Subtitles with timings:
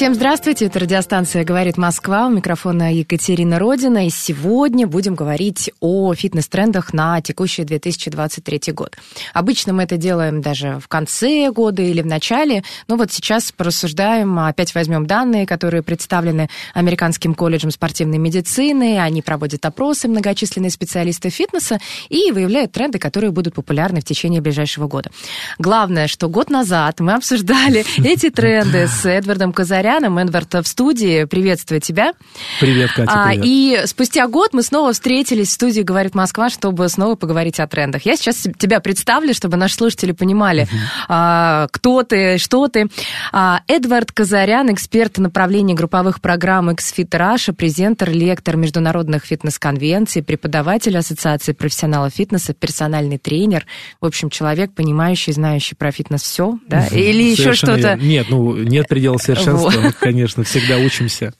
[0.00, 6.14] Всем здравствуйте, это радиостанция «Говорит Москва», у микрофона Екатерина Родина, и сегодня будем говорить о
[6.14, 8.96] фитнес-трендах на текущий 2023 год.
[9.34, 14.38] Обычно мы это делаем даже в конце года или в начале, но вот сейчас порассуждаем,
[14.38, 21.78] опять возьмем данные, которые представлены Американским колледжем спортивной медицины, они проводят опросы, многочисленные специалисты фитнеса,
[22.08, 25.10] и выявляют тренды, которые будут популярны в течение ближайшего года.
[25.58, 29.52] Главное, что год назад мы обсуждали эти тренды с Эдвардом
[29.90, 30.18] Казаряном.
[30.18, 31.24] Эдвард в студии.
[31.24, 32.12] Приветствую тебя.
[32.60, 33.44] Привет, Катя, А, привет.
[33.44, 38.06] и спустя год мы снова встретились в студии «Говорит Москва», чтобы снова поговорить о трендах.
[38.06, 40.68] Я сейчас тебя представлю, чтобы наши слушатели понимали,
[41.08, 42.88] а, кто ты, что ты.
[43.32, 51.52] А, Эдвард Казарян, эксперт направления групповых программ XFIT Russia, презентер, лектор международных фитнес-конвенций, преподаватель Ассоциации
[51.52, 53.66] профессионалов фитнеса, персональный тренер.
[54.00, 56.86] В общем, человек, понимающий, знающий про фитнес все, да?
[56.86, 57.88] Или еще Совершенно что-то.
[57.94, 58.02] верно.
[58.02, 59.79] Нет, ну нет предела совершенства, Вот.
[59.80, 61.32] Мы, конечно, всегда учимся.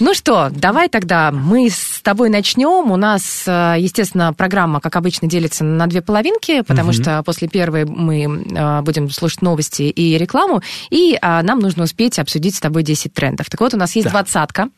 [0.00, 2.90] Ну что, давай тогда мы с тобой начнем.
[2.90, 7.02] У нас, э, естественно, программа, как обычно, делится на две половинки, потому Мгм.
[7.02, 12.18] что после первой мы э, будем слушать новости и рекламу, и а, нам нужно успеть
[12.18, 13.48] обсудить с тобой 10 трендов.
[13.50, 14.64] Так вот, у нас есть двадцатка.
[14.64, 14.70] Да.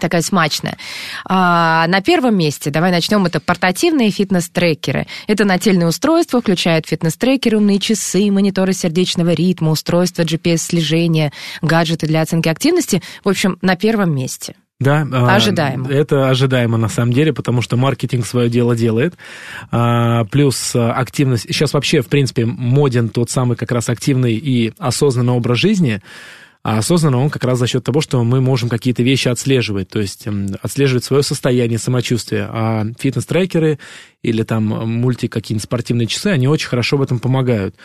[0.00, 0.76] Такая смачная.
[1.24, 5.06] А, на первом месте, давай начнем, это портативные фитнес-трекеры.
[5.26, 12.48] Это нательные устройства, включают фитнес-трекеры, умные часы, мониторы сердечного ритма, устройства GPS-слежения, гаджеты для оценки
[12.48, 13.02] активности.
[13.24, 14.54] В общем, на первом месте.
[14.78, 15.88] Да, а, Ожидаемо.
[15.88, 19.14] Это ожидаемо на самом деле, потому что маркетинг свое дело делает.
[19.70, 21.44] А, Плюс а, активность.
[21.44, 26.02] Сейчас вообще, в принципе, моден тот самый как раз активный и осознанный образ жизни.
[26.68, 30.00] А осознанно он как раз за счет того, что мы можем какие-то вещи отслеживать, то
[30.00, 32.48] есть м, отслеживать свое состояние, самочувствие.
[32.50, 33.78] А фитнес-трекеры
[34.22, 37.76] или там мульти какие-нибудь спортивные часы, они очень хорошо в этом помогают.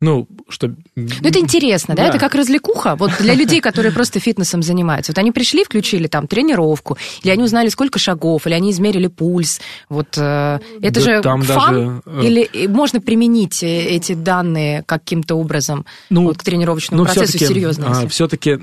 [0.00, 0.68] Ну, что...
[0.94, 2.04] Ну, это интересно, да?
[2.04, 2.08] Да.
[2.10, 2.94] Это как развлекуха.
[2.94, 5.10] Вот для людей, которые просто фитнесом занимаются.
[5.10, 9.60] Вот они пришли, включили там тренировку, или они узнали, сколько шагов, или они измерили пульс.
[9.88, 11.74] Вот э, это Да же там фан?
[11.74, 17.38] даже, э, Или э, можно применить эти данные каким-то образом Ну, вот, к тренировочному процессу
[17.38, 17.86] серьезно?
[17.88, 18.06] если?
[18.06, 18.56] все-таки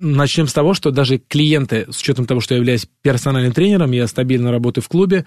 [0.00, 4.08] начнем с того, что даже клиенты, с учетом того, что я являюсь персональным тренером, я
[4.08, 5.26] стабильно работаю в клубе, а,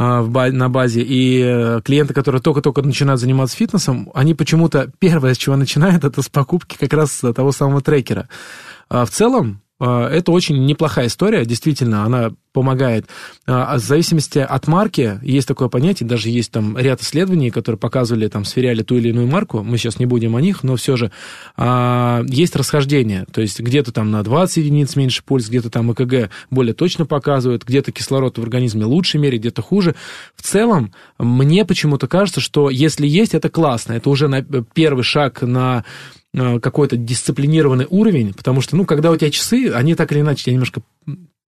[0.00, 5.56] на базе, и э, клиенты, которые только-только начинают заниматься фитнесом, они почему-то первое, с чего
[5.56, 8.28] начинают, это с покупки как раз того самого трекера.
[8.88, 13.06] А В целом, а, это очень неплохая история, действительно, она помогает.
[13.46, 18.26] А, В зависимости от марки есть такое понятие, даже есть там ряд исследований, которые показывали,
[18.28, 21.12] там, сверяли ту или иную марку, мы сейчас не будем о них, но все же
[21.56, 26.30] а, есть расхождение, то есть где-то там на 20 единиц меньше пульс, где-то там ЭКГ
[26.50, 29.94] более точно показывает, где-то кислород в организме лучше мере, где-то хуже.
[30.34, 35.42] В целом, мне почему-то кажется, что если есть, это классно, это уже на- первый шаг
[35.42, 35.84] на
[36.18, 40.44] э, какой-то дисциплинированный уровень, потому что, ну, когда у тебя часы, они так или иначе
[40.44, 40.80] тебя немножко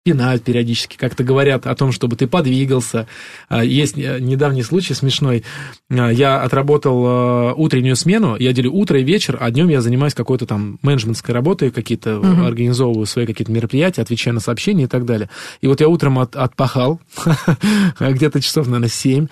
[0.05, 3.05] пинают периодически, как-то говорят о том, чтобы ты подвигался.
[3.49, 5.43] А, Есть э, недавний случай смешной.
[5.89, 10.45] Я отработал э, утреннюю смену, я делю утро и вечер, а днем я занимаюсь какой-то
[10.45, 12.45] там менеджментской работой, какие-то Мгм.
[12.45, 15.29] организовываю свои какие-то мероприятия, отвечаю на сообщения и так далее.
[15.59, 17.01] И вот я утром от- отпахал,
[17.99, 19.27] где-то часов, наверное, 7,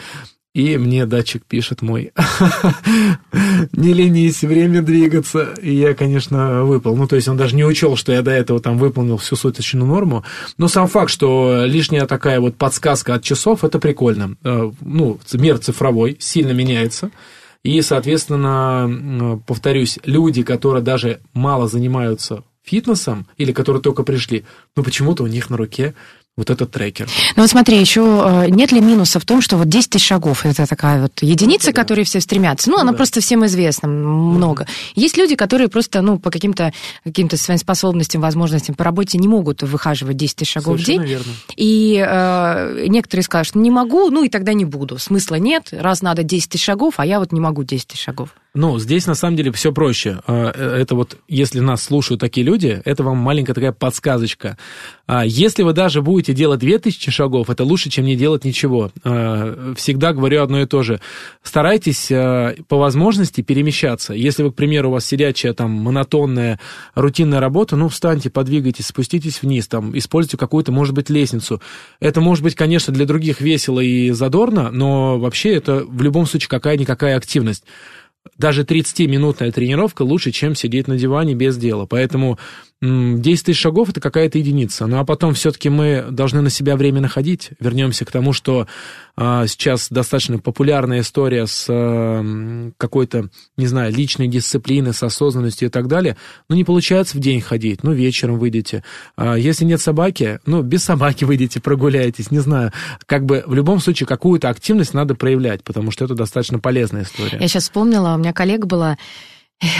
[0.57, 2.11] и мне датчик пишет мой,
[3.73, 5.53] не ленись, время двигаться.
[5.61, 6.95] И я, конечно, выпал.
[6.95, 9.85] Ну, то есть он даже не учел, что я до этого там выполнил всю суточную
[9.85, 10.23] норму.
[10.57, 14.35] Но сам факт, что лишняя такая вот подсказка от часов, это прикольно.
[14.43, 17.11] Э, Ну, мир цифровой сильно меняется.
[17.61, 24.43] И, соответственно, повторюсь, люди, которые даже мало занимаются фитнесом или которые только пришли,
[24.75, 25.93] ну, почему-то у них на руке
[26.37, 27.09] вот этот трекер.
[27.35, 30.45] Ну вот смотри, еще э, нет ли минуса в том, что вот 10 тысяч шагов
[30.45, 32.69] это такая вот единица, к которой все стремятся.
[32.69, 32.97] Ну, она да.
[32.97, 34.67] просто всем известна, м, много.
[34.93, 36.71] Есть люди, которые просто, ну, по каким-то
[37.03, 41.17] каким своим способностям, возможностям по работе не могут выхаживать 10 тысяч шагов в Совершенно день.
[41.17, 41.33] верно.
[41.55, 44.99] И э, некоторые скажут, не могу, ну и тогда не буду.
[44.99, 48.29] Смысла нет, раз надо 10 тысяч шагов, а я вот не могу 10 тысяч шагов.
[48.57, 50.19] Ну, здесь на самом деле все проще.
[50.25, 54.57] А, э, Это вот, если нас слушают такие люди, это вам маленькая такая подсказочка.
[55.05, 58.91] А, Если вы даже будете делать 2000 шагов, это лучше, чем не делать ничего.
[59.03, 60.99] А, Всегда говорю одно и то же.
[61.43, 64.13] Старайтесь по возможности перемещаться.
[64.13, 66.59] Если вы, к примеру, у вас сидячая там монотонная
[66.95, 71.61] рутинная работа, ну, встаньте, подвигайтесь, спуститесь вниз, там, используйте какую-то, может быть, лестницу.
[71.99, 76.49] Это может быть, конечно, для других весело и задорно, но вообще это в любом случае
[76.49, 77.63] какая-никакая активность
[78.37, 81.85] даже 30-минутная тренировка лучше, чем сидеть на диване без дела.
[81.85, 82.39] Поэтому
[82.79, 84.85] 10 тысяч шагов– это какая-то единица.
[84.85, 87.49] Ну, а потом все-таки мы должны на себя время находить.
[87.59, 88.67] Вернемся к тому, что
[89.15, 95.71] а, сейчас достаточно популярная история с а, какой-то, не знаю, личной дисциплиной, с осознанностью и
[95.71, 96.17] так далее.
[96.49, 98.83] Ну, не получается в день ходить, ну, вечером выйдете.
[99.15, 102.73] А, если нет собаки, ну, без собаки выйдете, прогуляйтесь, не знаю.
[103.07, 107.39] Как бы в любом случае какую-то активность надо проявлять, потому что это достаточно полезная история.
[107.39, 108.97] Я сейчас вспомнила, у меня коллега была,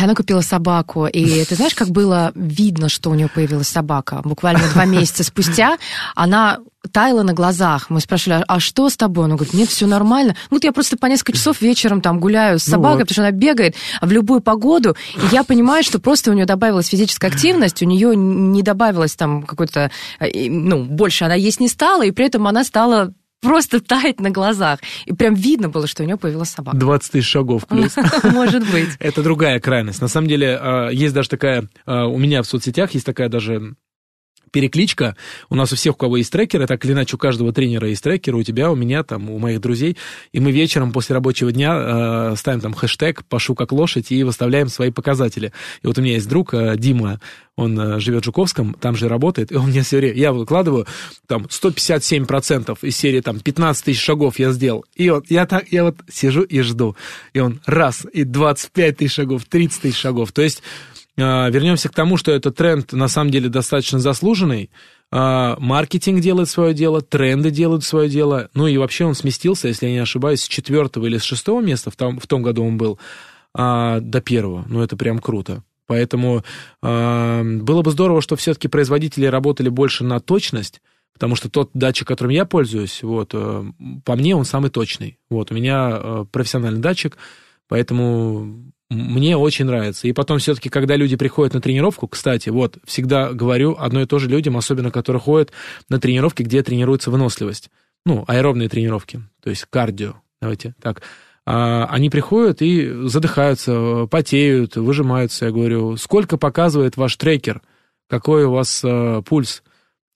[0.01, 4.21] Она купила собаку, и ты знаешь, как было видно, что у нее появилась собака?
[4.23, 5.77] Буквально два месяца спустя
[6.15, 6.59] она
[6.91, 7.89] таяла на глазах.
[7.89, 9.25] Мы спрашивали, а что с тобой?
[9.25, 10.35] Она говорит, нет, все нормально.
[10.49, 13.09] Ну, вот я просто по несколько часов вечером там гуляю с Ну собакой, вот.
[13.09, 14.95] потому что она бегает в любую погоду.
[15.15, 19.43] И я понимаю, что просто у нее добавилась физическая активность, у нее не добавилось там
[19.43, 24.19] какой-то, э, ну, больше она есть не стала, и при этом она стала просто таять
[24.19, 24.79] на глазах.
[25.05, 26.77] И прям видно было, что у нее появилась собака.
[26.77, 27.95] 20 тысяч шагов плюс.
[28.23, 28.89] Может быть.
[28.99, 30.01] Это другая крайность.
[30.01, 33.75] На самом деле, а, есть даже такая, а, у меня в соцсетях есть такая даже
[34.51, 35.15] перекличка.
[35.49, 38.03] У нас у всех, у кого есть трекеры, так или иначе, у каждого тренера есть
[38.03, 39.97] трекер, у тебя, у меня, там, у моих друзей.
[40.31, 44.67] И мы вечером после рабочего дня э, ставим там хэштег «Пашу как лошадь» и выставляем
[44.67, 45.51] свои показатели.
[45.81, 47.19] И вот у меня есть друг э, Дима,
[47.57, 50.85] он э, живет в Жуковском, там же работает, и он мне все время, я выкладываю
[51.25, 54.85] там 157% из серии там 15 тысяч шагов я сделал.
[54.95, 56.95] И вот я так, я вот сижу и жду.
[57.33, 60.31] И он раз, и 25 тысяч шагов, 30 тысяч шагов.
[60.31, 60.61] То есть
[61.17, 64.69] вернемся к тому, что этот тренд на самом деле достаточно заслуженный.
[65.09, 68.49] А, Маркетинг делает свое дело, тренды делают свое дело.
[68.53, 71.91] Ну и вообще он сместился, если я не ошибаюсь, с четвертого или с шестого места,
[71.91, 72.99] в том, в том году он был,
[73.53, 74.65] а, до первого.
[74.67, 75.63] Ну это прям круто.
[75.87, 76.43] Поэтому
[76.81, 80.81] а, было бы здорово, что все-таки производители работали больше на точность,
[81.13, 83.65] потому что тот датчик, которым я пользуюсь, вот, э,
[84.05, 85.17] по мне он самый точный.
[85.31, 87.17] Вот, у меня э, профессиональный датчик,
[87.67, 90.07] поэтому мне очень нравится.
[90.07, 94.17] И потом все-таки, когда люди приходят на тренировку, кстати, вот, всегда говорю одно и то
[94.19, 95.51] же людям, особенно которые ходят
[95.89, 97.69] на тренировки, где тренируется выносливость.
[98.05, 101.01] Ну, аэробные тренировки, то есть кардио, давайте так.
[101.45, 105.45] А, Они приходят и задыхаются, потеют, выжимаются.
[105.45, 107.61] Я говорю, сколько показывает ваш трекер?
[108.09, 109.63] Какой у вас э, пульс?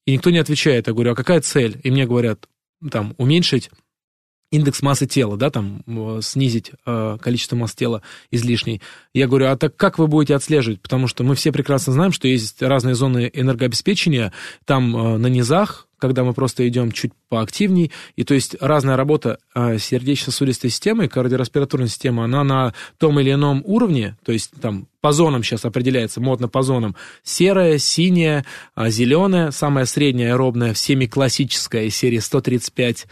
[0.06, 0.88] И никто не отвечает.
[0.88, 1.79] Я говорю, а какая цель?
[1.83, 2.47] И мне говорят,
[2.89, 3.69] там, уменьшить
[4.51, 5.83] индекс массы тела, да, там,
[6.21, 8.81] снизить э, количество масс тела излишней.
[9.13, 10.81] Я говорю, а так как вы будете отслеживать?
[10.81, 14.33] Потому что мы все прекрасно знаем, что есть разные зоны энергообеспечения,
[14.65, 19.38] там э, на низах, когда мы просто идем чуть поактивней, и то есть разная работа
[19.53, 25.12] э, сердечно-сосудистой системы, кардиореспираторной системы, она на том или ином уровне, то есть там по
[25.12, 28.45] зонам сейчас определяется, модно по зонам, серая, синяя,
[28.75, 33.07] а, зеленая, самая средняя аэробная, всеми классическая из серии 135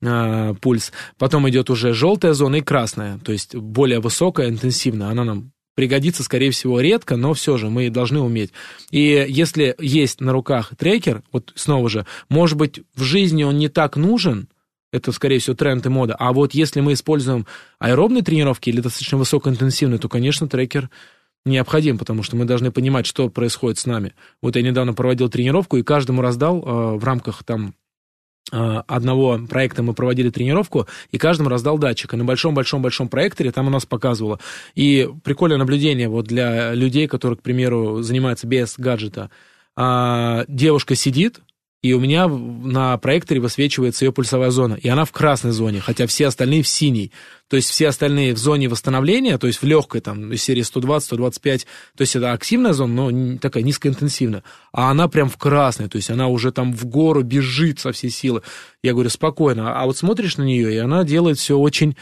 [0.00, 5.24] э, пульс, потом идет уже желтая зона и красная, то есть более высокая, интенсивная, она
[5.24, 8.52] нам пригодится, скорее всего, редко, но все же мы должны уметь.
[8.90, 13.68] И если есть на руках трекер, вот снова же, может быть, в жизни он не
[13.68, 14.48] так нужен,
[14.92, 16.16] это, скорее всего, тренд и мода.
[16.18, 17.46] А вот если мы используем
[17.78, 20.90] аэробные тренировки или достаточно высокоинтенсивные, то, конечно, трекер
[21.44, 24.14] необходим, потому что мы должны понимать, что происходит с нами.
[24.42, 27.74] Вот я недавно проводил тренировку и каждому раздал э, в рамках там
[28.50, 32.14] одного проекта мы проводили тренировку, и каждому раздал датчик.
[32.14, 34.40] И на большом-большом-большом проекторе там у нас показывало.
[34.74, 39.30] И прикольное наблюдение вот для людей, которые, к примеру, занимаются без гаджета.
[39.76, 41.40] А, девушка сидит,
[41.82, 46.06] и у меня на проекторе высвечивается ее пульсовая зона, и она в красной зоне, хотя
[46.06, 47.10] все остальные в синей.
[47.48, 51.66] То есть все остальные в зоне восстановления, то есть в легкой, там, серии 120, 125,
[51.96, 54.44] то есть это активная зона, но такая низкоинтенсивная.
[54.72, 58.10] А она прям в красной, то есть она уже там в гору бежит со всей
[58.10, 58.42] силы.
[58.82, 59.80] Я говорю, спокойно.
[59.80, 61.96] А вот смотришь на нее, и она делает все очень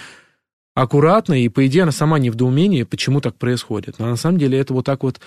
[0.74, 3.98] аккуратно, и, по идее, она сама не в недоумении, почему так происходит.
[3.98, 5.20] Но на самом деле это вот так вот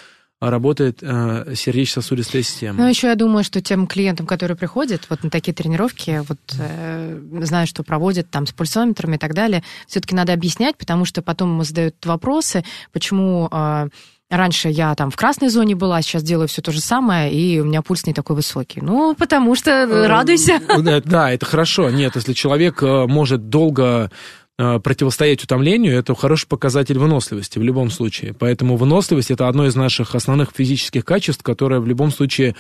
[0.50, 2.80] работает э, сердечно-сосудистая система.
[2.80, 7.20] Ну, еще я думаю, что тем клиентам, которые приходят вот на такие тренировки, вот э,
[7.42, 11.52] знаю, что проводят там с пульсометрами и так далее, все-таки надо объяснять, потому что потом
[11.52, 13.90] ему задают вопросы, почему э,
[14.32, 17.66] раньше я там в красной зоне была, сейчас делаю все то же самое, и у
[17.66, 18.82] меня пульс не такой высокий.
[18.82, 20.60] Ну, потому что радуйся.
[20.68, 21.90] Э, Да, это хорошо.
[21.90, 24.41] Нет, если человек э, может долго э,
[24.80, 28.34] противостоять утомлению, это хороший показатель выносливости в любом случае.
[28.34, 32.56] Поэтому выносливость это одно из наших основных физических качеств, которое в любом случае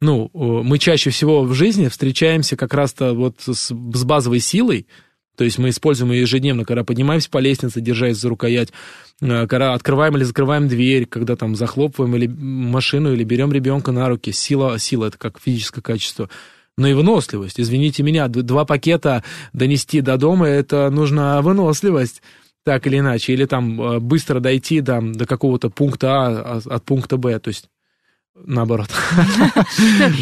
[0.00, 4.86] ну, э, мы чаще всего в жизни встречаемся как раз-то вот с, с базовой силой,
[5.36, 8.70] то есть мы используем ее ежедневно, когда поднимаемся по лестнице, держась за рукоять,
[9.20, 14.08] э, когда открываем или закрываем дверь, когда там захлопываем или машину, или берем ребенка на
[14.08, 14.32] руки.
[14.32, 16.28] Сила, сила это как физическое качество.
[16.76, 17.60] Но и выносливость.
[17.60, 22.20] Извините меня, два пакета донести до дома, это нужна выносливость
[22.64, 27.18] так или иначе, или там э, быстро дойти там, до какого-то пункта А от пункта
[27.18, 27.68] Б, то есть
[28.34, 28.88] наоборот.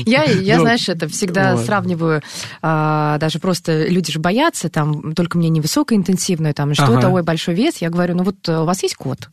[0.06, 2.22] Я, я ну, знаешь, это всегда сравниваю,
[2.60, 7.54] а, даже просто люди же боятся, там, только мне невысокая интенсивная, там, что-то, ой, большой
[7.54, 9.30] вес, я говорю, ну вот у вас есть кот,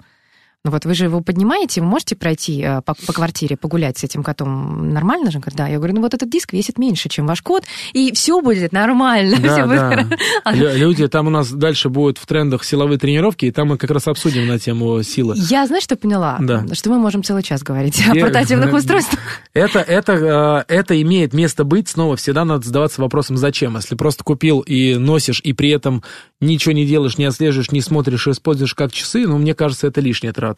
[0.65, 4.03] ну вот вы же его поднимаете, вы можете пройти э, по, по квартире, погулять с
[4.03, 5.41] этим котом нормально же?
[5.55, 7.63] Да, я говорю, ну вот этот диск весит меньше, чем ваш кот,
[7.93, 9.37] и все будет нормально.
[9.39, 9.65] Да,
[10.45, 10.53] да.
[10.53, 14.09] Люди, там у нас дальше будут в трендах силовые тренировки, и там мы как раз
[14.09, 15.35] обсудим на тему силы.
[15.37, 16.37] Я, знаешь, что поняла?
[16.41, 16.65] Да.
[16.73, 19.21] Что мы можем целый час говорить о портативных устройствах.
[19.53, 23.77] Это, это, э, это имеет место быть, снова всегда надо задаваться вопросом, зачем.
[23.77, 26.03] Если просто купил и носишь, и при этом
[26.41, 30.33] ничего не делаешь, не отслеживаешь, не смотришь, используешь как часы, ну, мне кажется, это лишняя
[30.33, 30.48] трата.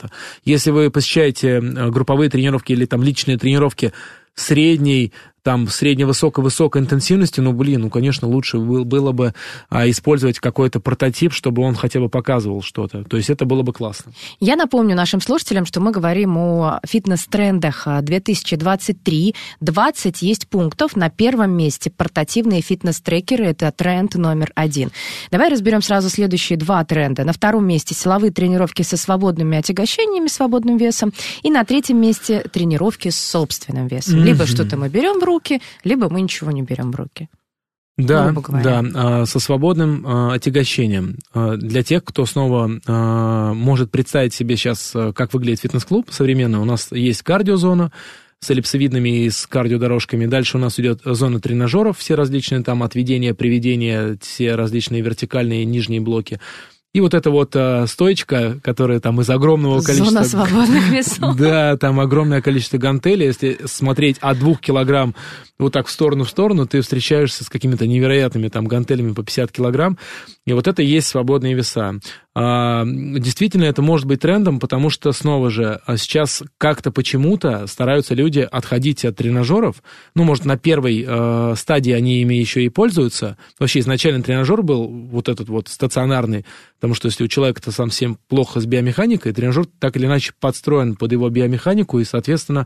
[0.46, 3.94] Если вы посещаете групповые тренировки или там личные тренировки
[4.36, 9.34] средней там средне-высокой-высокой интенсивности, ну, блин, ну, конечно, лучше было бы
[9.70, 13.04] а, использовать какой-то прототип, чтобы он хотя бы показывал что-то.
[13.04, 14.12] То есть это было бы классно.
[14.40, 19.36] Я напомню нашим слушателям, что мы говорим о фитнес-трендах 2023.
[19.60, 20.96] 20 есть пунктов.
[20.96, 23.46] На первом месте портативные фитнес-трекеры.
[23.46, 24.92] Это тренд номер один.
[25.32, 27.24] Давай разберем сразу следующие два тренда.
[27.24, 31.14] На втором месте силовые тренировки со свободными отягощениями, свободным весом.
[31.42, 34.20] И на третьем месте тренировки с собственным весом.
[34.20, 34.24] Mm-hmm.
[34.24, 37.30] Либо что-то мы берем в руки, либо мы ничего не берем в руки.
[37.98, 38.34] Да,
[38.64, 41.18] да, а, со свободным а, отягощением.
[41.34, 42.68] А, для тех, кто снова
[43.54, 47.92] может представить себе сейчас, как выглядит фитнес-клуб современный, у нас есть кардиозона
[48.40, 50.26] с эллипсовидными и с кардиодорожками.
[50.26, 55.66] Дальше у нас идет зона тренажеров, все различные там отведения, приведения, все различные вертикальные и
[55.66, 56.40] нижние блоки.
[56.94, 60.24] И вот эта вот а, стоечка, которая там из огромного количества...
[60.24, 61.38] Зона свободных весов.
[61.38, 63.28] Да, там огромное количество гантелей.
[63.28, 65.16] Если смотреть от двух килограмм
[65.58, 69.54] вот так в сторону в сторону, ты встречаешься с какими-то невероятными там гантелями по 50
[69.54, 69.98] килограмм.
[70.46, 71.98] И вот это и есть свободные веса.
[72.34, 78.16] А, действительно, это может быть трендом, потому что, снова же, а сейчас как-то почему-то стараются
[78.16, 79.84] люди отходить от тренажеров.
[80.16, 83.38] Ну, может, на первой э, стадии они ими еще и пользуются.
[83.60, 86.46] Вообще, изначально тренажер был вот этот вот стационарный,
[86.80, 91.12] потому что если у человека-то совсем плохо с биомеханикой, тренажер так или иначе подстроен под
[91.12, 92.66] его биомеханику, и, соответственно,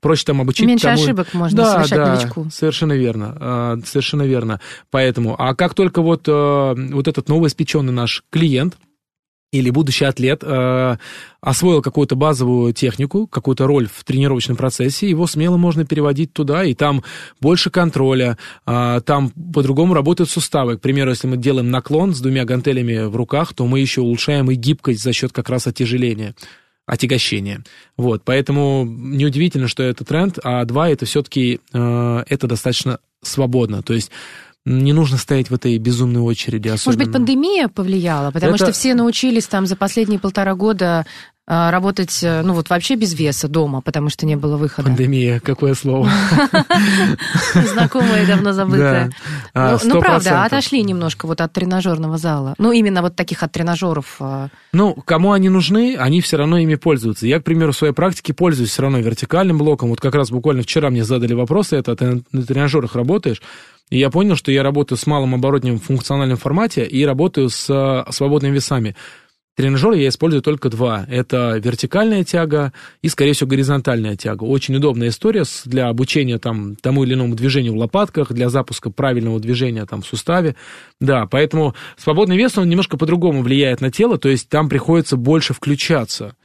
[0.00, 1.02] проще там обучить Меньше тому...
[1.04, 2.46] ошибок можно да, совершать да, новичку.
[2.50, 4.60] совершенно верно, совершенно верно.
[4.90, 8.76] Поэтому, а как только вот, вот этот новоиспеченный наш клиент,
[9.50, 10.96] или будущий атлет э,
[11.40, 16.74] освоил какую-то базовую технику, какую-то роль в тренировочном процессе, его смело можно переводить туда, и
[16.74, 17.02] там
[17.40, 18.36] больше контроля,
[18.66, 20.76] э, там по-другому работают суставы.
[20.76, 24.50] К примеру, если мы делаем наклон с двумя гантелями в руках, то мы еще улучшаем
[24.50, 26.34] и гибкость за счет как раз оттяжеления
[26.86, 27.62] отягощения.
[27.98, 33.82] Вот, поэтому неудивительно, что это тренд, а два это все-таки э, это достаточно свободно.
[33.82, 34.10] То есть
[34.68, 36.68] не нужно стоять в этой безумной очереди.
[36.68, 36.98] Особенно.
[36.98, 38.66] Может быть, пандемия повлияла, потому Это...
[38.66, 41.06] что все научились там за последние полтора года
[41.50, 44.88] а, работать, э, ну вот вообще без веса дома, потому что не было выхода.
[44.88, 46.10] Пандемия, какое слово.
[47.54, 49.10] Знакомое давно забытое.
[49.54, 52.54] А, ну, ну, правда, отошли немножко вот от тренажерного зала.
[52.58, 54.16] Ну, именно вот таких от тренажеров.
[54.20, 54.48] А.
[54.74, 57.26] Ну, кому они нужны, они все равно ими пользуются.
[57.26, 59.88] Я, к примеру, в своей практике пользуюсь все равно вертикальным блоком.
[59.88, 63.40] Вот как раз буквально вчера мне задали вопросы, это ты на тренажерах работаешь?
[63.90, 67.68] И я понял, что я работаю с малым оборотнем в функциональном формате и работаю с
[67.70, 68.94] э, свободными весами.
[69.58, 71.04] Тренажер я использую только два.
[71.10, 74.44] Это вертикальная тяга и, скорее всего, горизонтальная тяга.
[74.44, 79.40] Очень удобная история для обучения там, тому или иному движению в лопатках, для запуска правильного
[79.40, 80.54] движения там, в суставе.
[81.00, 85.54] Да, поэтому свободный вес, он немножко по-другому влияет на тело, то есть там приходится больше
[85.54, 86.36] включаться.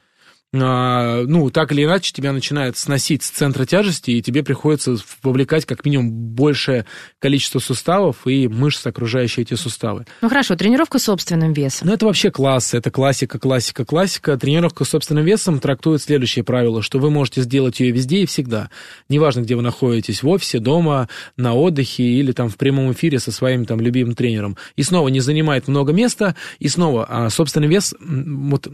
[0.56, 5.66] А, ну, так или иначе, тебя начинает сносить с центра тяжести, и тебе приходится вовлекать
[5.66, 6.86] как минимум большее
[7.20, 10.06] количество суставов и мышц, окружающие эти суставы.
[10.22, 11.88] Ну хорошо, тренировка с собственным весом.
[11.88, 14.38] Ну, это вообще класс, это классика, классика, классика.
[14.38, 18.70] Тренировка с собственным весом трактует следующее правило, что вы можете сделать ее везде и всегда.
[19.10, 23.32] Неважно, где вы находитесь, в офисе, дома, на отдыхе или там в прямом эфире со
[23.32, 24.58] своим там любимым тренером.
[24.76, 28.68] И снова не занимает много места, и снова а собственный вес, вот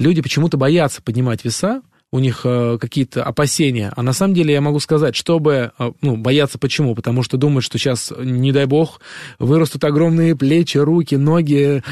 [0.00, 3.92] люди почему-то боятся поднимать веса, у них э, какие-то опасения.
[3.94, 6.94] А на самом деле я могу сказать, чтобы, э, ну, бояться почему?
[6.94, 9.00] Потому что думают, что сейчас, не дай бог,
[9.38, 11.84] вырастут огромные плечи, руки, ноги,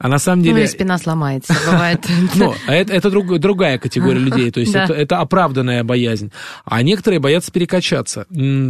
[0.00, 0.62] А на самом Ну, деле...
[0.62, 2.06] и спина сломается, бывает.
[2.36, 4.84] Ну, это, это друг- другая категория людей, то есть Да.
[4.84, 6.30] это, это оправданная боязнь.
[6.64, 8.26] А некоторые боятся перекачаться.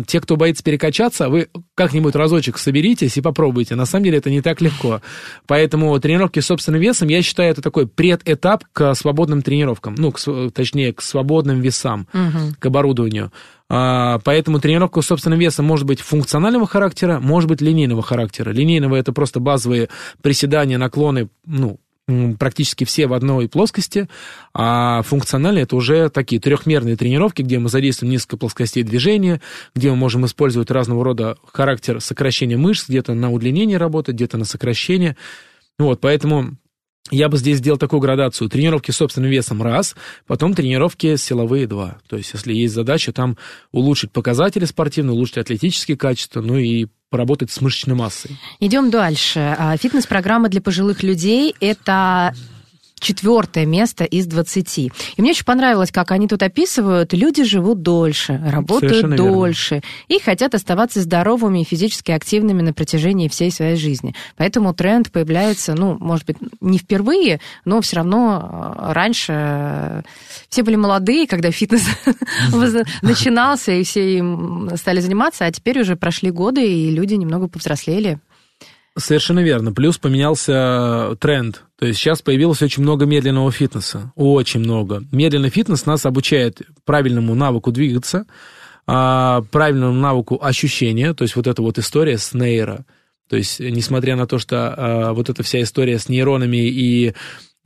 [0.06, 3.75] Те, кто боится перекачаться, вы как-нибудь разочек соберитесь и попробуйте.
[3.75, 5.02] На самом деле это не так легко.
[5.47, 9.97] Поэтому тренировки с собственным весом, я считаю, это такой предэтап к свободным тренировкам.
[9.99, 10.18] Ну, к
[10.54, 12.08] точнее, к свободным весам,
[12.58, 13.32] к оборудованию.
[13.71, 18.51] А, Поэтому тренировка собственным весом может быть функционального характера, может быть линейного характера.
[18.51, 19.89] Линейного это просто базовые
[20.23, 21.79] приседания, наклоны, ну,
[22.39, 24.09] практически все в одной плоскости,
[24.55, 29.43] а функциональные это уже такие трехмерные тренировки, где мы задействуем несколько плоскостей движения,
[29.75, 34.47] где мы можем использовать разного рода характер сокращения мышц, где-то на удлинение работать, где-то на
[34.47, 35.17] сокращение.
[35.79, 36.57] Вот, поэтому
[37.11, 38.49] я бы здесь сделал такую градацию.
[38.49, 39.95] Тренировки с собственным весом раз,
[40.26, 41.99] потом тренировки силовые два.
[42.09, 43.37] То есть, если есть задача там
[43.73, 48.37] улучшить показатели спортивные, улучшить атлетические качества, ну и поработать с мышечной массой.
[48.61, 49.57] Идем дальше.
[49.59, 52.35] А, Фитнес-программа для пожилых людей– это
[52.99, 54.78] четвертое место из 20.
[54.78, 59.33] И мне очень понравилось, как они тут описывают, люди живут дольше, работают Совершенно верно.
[59.33, 64.14] дольше и хотят оставаться здоровыми и физически активными на протяжении всей своей жизни.
[64.37, 70.02] Поэтому тренд появляется, ну, может быть, не впервые, но все равно э, раньше э,
[70.49, 71.85] все были молодые, когда фитнес
[73.02, 78.19] начинался, и все им стали заниматься, а теперь уже прошли годы, и люди немного повзрослели.
[78.99, 79.73] Совершенно верно.
[79.73, 81.62] Плюс поменялся тренд.
[81.78, 84.12] То есть сейчас появилось очень много медленного фитнеса.
[84.17, 85.05] Очень много.
[85.12, 88.26] Медленный фитнес нас обучает правильному навыку двигаться,
[88.87, 91.14] а, правильному навыку ощущения.
[91.14, 92.85] То есть вот эта вот история с нейро.
[93.28, 97.14] То есть несмотря на то, что а, вот эта вся история с нейронами и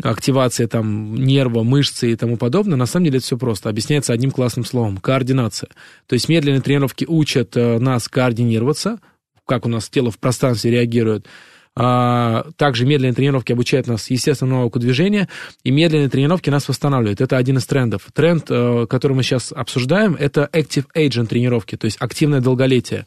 [0.03, 3.71] активация там нерва, мышцы и тому подобное, на самом деле это все просто.
[3.71, 5.71] Объясняется одним классным словом– координация.
[6.07, 8.99] То есть медленные тренировки учат э, нас координироваться,
[9.47, 11.27] как у нас тело в пространстве реагирует.
[11.75, 15.29] А, Также медленные тренировки обучают нас естественному навыку движения,
[15.65, 17.21] и медленные тренировки нас восстанавливают.
[17.21, 18.09] Это один из трендов.
[18.13, 23.07] Тренд, э, который мы сейчас обсуждаем, это active agent тренировки, то есть активное долголетие.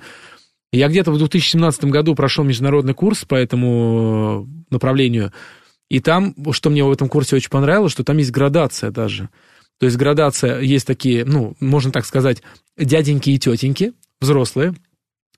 [0.71, 5.31] Я где-то в 2017 году прошел международный курс по этому э, направлению,
[5.89, 9.29] и там, что мне в этом курсе очень понравилось, что там есть градация даже.
[9.79, 12.41] То есть градация, есть такие, ну, можно так сказать,
[12.77, 14.73] дяденьки и тетеньки, взрослые,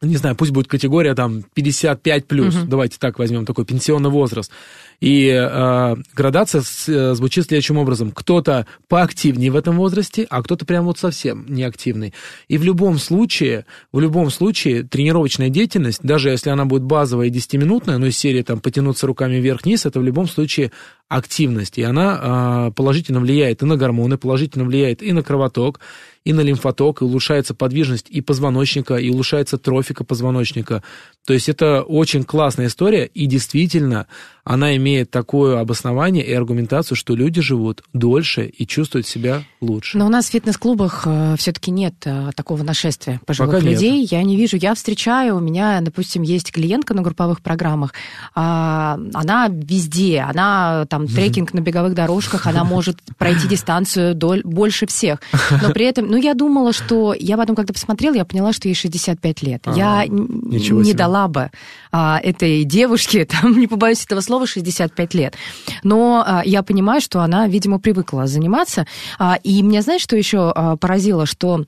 [0.02, 2.70] не знаю, пусть будет категория там 55 плюс, Мгм.
[2.70, 4.52] давайте так возьмем такой пенсионный возраст.
[5.00, 10.66] И э, градация с- э, звучит следующим образом: кто-то поактивнее в этом возрасте, а кто-то
[10.66, 12.14] прям вот совсем неактивный.
[12.48, 17.32] И в любом случае, в любом случае тренировочная деятельность, даже если она будет базовая и
[17.32, 20.72] 10-минутная, но из серии там потянуться руками вверх-вниз, это в любом случае
[21.10, 25.80] активность, и она э, положительно влияет и на гормоны, положительно влияет и на кровоток,
[26.28, 30.84] и на лимфоток, и улучшается подвижность и позвоночника, и улучшается трофика позвоночника.
[31.26, 34.08] То есть это очень классная история, и действительно
[34.50, 39.98] она имеет такое обоснование и аргументацию, что люди живут дольше и чувствуют себя лучше.
[39.98, 41.06] Но у нас в фитнес-клубах
[41.38, 43.74] все-таки нет э, такого нашествия пожилых Пока нет.
[43.74, 44.08] людей.
[44.10, 44.58] Я не вижу.
[44.58, 47.94] Я встречаю, у меня, допустим, есть клиентка на групповых программах.
[48.36, 50.22] а, она везде.
[50.22, 55.20] Она там трекинг на беговых дорожках, она может пройти дистанцию больше всех.
[55.62, 57.14] Но при этом, ну, я думала, что...
[57.18, 59.64] Я потом, когда посмотрела, я поняла, что ей 65 лет.
[59.76, 61.52] я ничего не дала бы
[61.92, 65.36] а, этой девушке, там, не побоюсь этого слова, 65 лет.
[65.84, 68.86] Но а, я понимаю, что она, видимо, привыкла заниматься.
[69.18, 71.66] А, и меня, знаешь, что еще а, поразило, что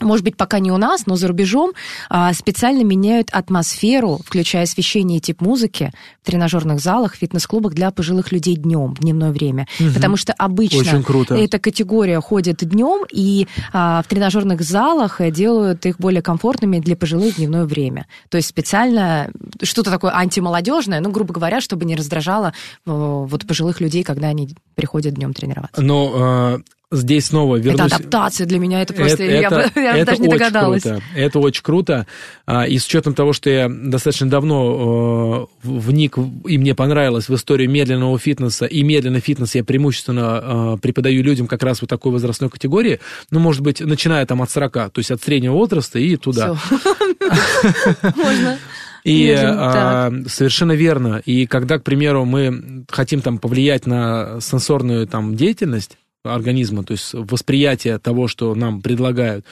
[0.00, 1.72] может быть, пока не у нас, но за рубежом
[2.08, 8.32] а, специально меняют атмосферу, включая освещение и тип музыки в тренажерных залах, фитнес-клубах для пожилых
[8.32, 9.66] людей днем, в дневное время.
[9.94, 15.98] Потому что обычно эта категория ходит днем, и а, в тренажерных залах э, делают их
[15.98, 18.06] более комфортными для пожилых в дневное время.
[18.28, 19.30] То есть специально
[19.62, 22.52] что-то такое антимолодежное, ну, грубо говоря, чтобы не раздражало э,
[22.86, 25.82] вот пожилых людей, когда они приходят днем тренироваться.
[25.82, 26.58] Но э,
[26.92, 27.86] здесь снова вернусь...
[27.86, 29.22] Это адаптация для меня, это просто...
[29.24, 30.82] Это- я это- я это даже не догадалась.
[30.82, 31.02] Круто.
[31.16, 32.06] Это очень круто.
[32.46, 37.34] А, И с учетом того, что я достаточно давно э, вник, и мне понравилось в
[37.34, 42.12] историю медленного фитнеса, и медленный фитнес я преимущественно э, преподаю людям как раз вот такой
[42.12, 43.00] возрастной категории,
[43.30, 46.56] ну, может быть, начиная там от 40, то есть от среднего возраста и туда.
[48.16, 48.58] Можно.
[49.04, 51.20] И а, совершенно верно.
[51.24, 57.10] И когда, к примеру, мы хотим там повлиять на сенсорную там деятельность организма, то есть
[57.12, 59.44] восприятие того, что нам предлагают,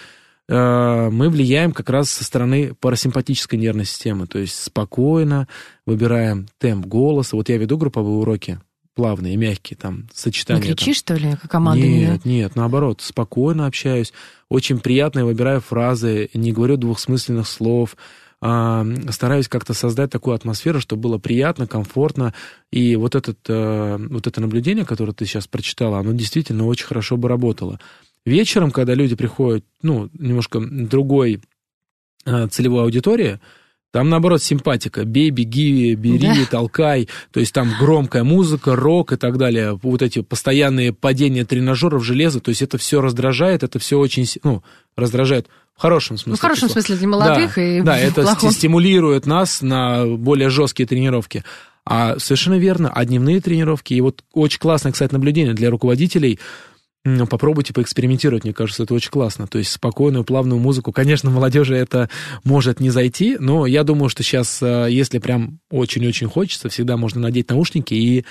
[0.49, 5.49] э, мы влияем как раз со стороны парасимпатической нервной системы, то есть спокойно
[5.87, 7.37] выбираем темп голоса.
[7.37, 8.61] Вот я веду групповые уроки
[8.95, 10.63] плавные, мягкие, там, Не сочетания.
[10.63, 10.75] там.
[10.75, 11.87] кричишь, что ли, как команда?
[11.87, 14.13] Нет, нет, наоборот, спокойно общаюсь,
[14.49, 17.97] очень приятно выбираю фразы, не говорю двухсмысленных слов,
[18.43, 22.35] а, стараюсь как-то создать такую атмосферу, чтобы было приятно, комфортно.
[22.71, 27.17] И вот, этот, а, вот это наблюдение, которое ты сейчас прочитала, оно действительно очень хорошо
[27.17, 27.79] бы работало.
[28.25, 31.41] Вечером, когда люди приходят, ну, немножко другой
[32.25, 33.41] а, целевой аудитории,
[33.93, 35.05] там, наоборот, симпатика.
[35.05, 36.47] Бей, беги, бери, да.
[36.49, 37.09] толкай.
[37.33, 39.79] То есть там громкая музыка, рок и так далее.
[39.83, 42.41] Вот эти постоянные падения тренажеров, железа.
[42.41, 44.63] То есть это все раздражает, это все очень, ну,
[45.01, 46.33] раздражает в хорошем смысле.
[46.33, 48.53] Ну, в хорошем смысле для молодых да, и Да, это плохом.
[48.53, 51.45] стимулирует нас на более жесткие тренировки.
[51.85, 56.39] А совершенно верно, а дневные тренировки, и вот очень классное, кстати, наблюдение для руководителей–
[57.29, 59.47] попробуйте поэкспериментировать, мне кажется, это очень классно.
[59.47, 60.93] То есть спокойную, плавную музыку.
[60.93, 62.11] Конечно, молодежи это
[62.45, 67.21] может не зайти, но я думаю, что сейчас, э, если прям очень-очень хочется, всегда можно
[67.21, 68.27] надеть наушники и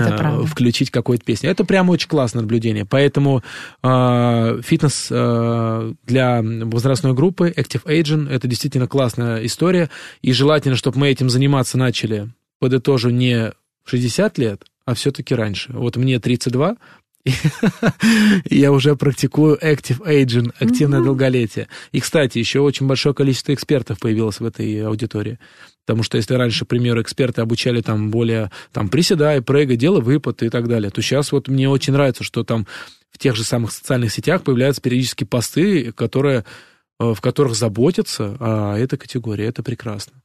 [0.00, 1.50] это включить какую-то песню.
[1.50, 2.84] Это прям очень классное наблюдение.
[2.84, 3.42] Поэтому
[3.82, 9.90] э, фитнес э, для возрастной группы Active Aging это действительно классная история.
[10.22, 13.52] И желательно, чтобы мы этим заниматься начали, подытожу, не
[13.84, 15.72] в 60 лет, а все-таки раньше.
[15.72, 16.76] Вот мне 32,
[18.50, 21.68] я уже практикую active aging, активное долголетие.
[21.92, 25.38] И, кстати, еще очень большое количество экспертов появилось в этой аудитории.
[25.84, 30.42] Потому что если раньше, к примеру, эксперты обучали там более, там, приседай, прыгай, делай выпад
[30.42, 32.66] и так далее, то сейчас вот мне очень нравится, что там
[33.10, 36.44] в тех же самых социальных сетях появляются периодически посты, которые,
[37.00, 39.46] э, в которых заботятся о этой категории.
[39.46, 40.22] Это прекрасно.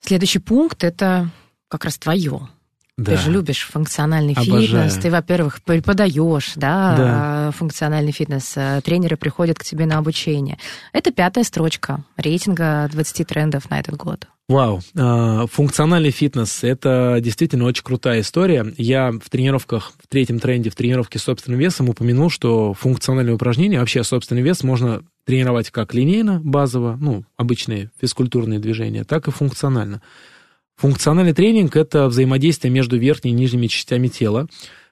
[0.00, 1.30] Следующий пункт– это
[1.68, 2.48] как раз твое.
[2.98, 3.12] Да.
[3.12, 4.62] Ты же любишь функциональный Обожаю.
[4.62, 4.94] фитнес.
[4.96, 7.50] Ты, во-первых, преподаешь, да, Да.
[7.52, 8.52] функциональный фитнес.
[8.56, 10.58] Э, Тренеры приходят к тебе на обучение.
[10.92, 14.26] Это пятая строчка рейтинга 20 трендов на этот год.
[14.48, 18.66] Вау, А, функциональный фитнес– это действительно очень крутая история.
[18.78, 23.78] Я в тренировках, в третьем тренде, в тренировке с собственным весом упомянул, что функциональные упражнения,
[23.78, 30.00] вообще собственный вес можно тренировать как линейно, базово, ну, обычные физкультурные движения, так и функционально.
[30.78, 34.46] Функциональный тренинг– это взаимодействие между верхней и нижними частями тела.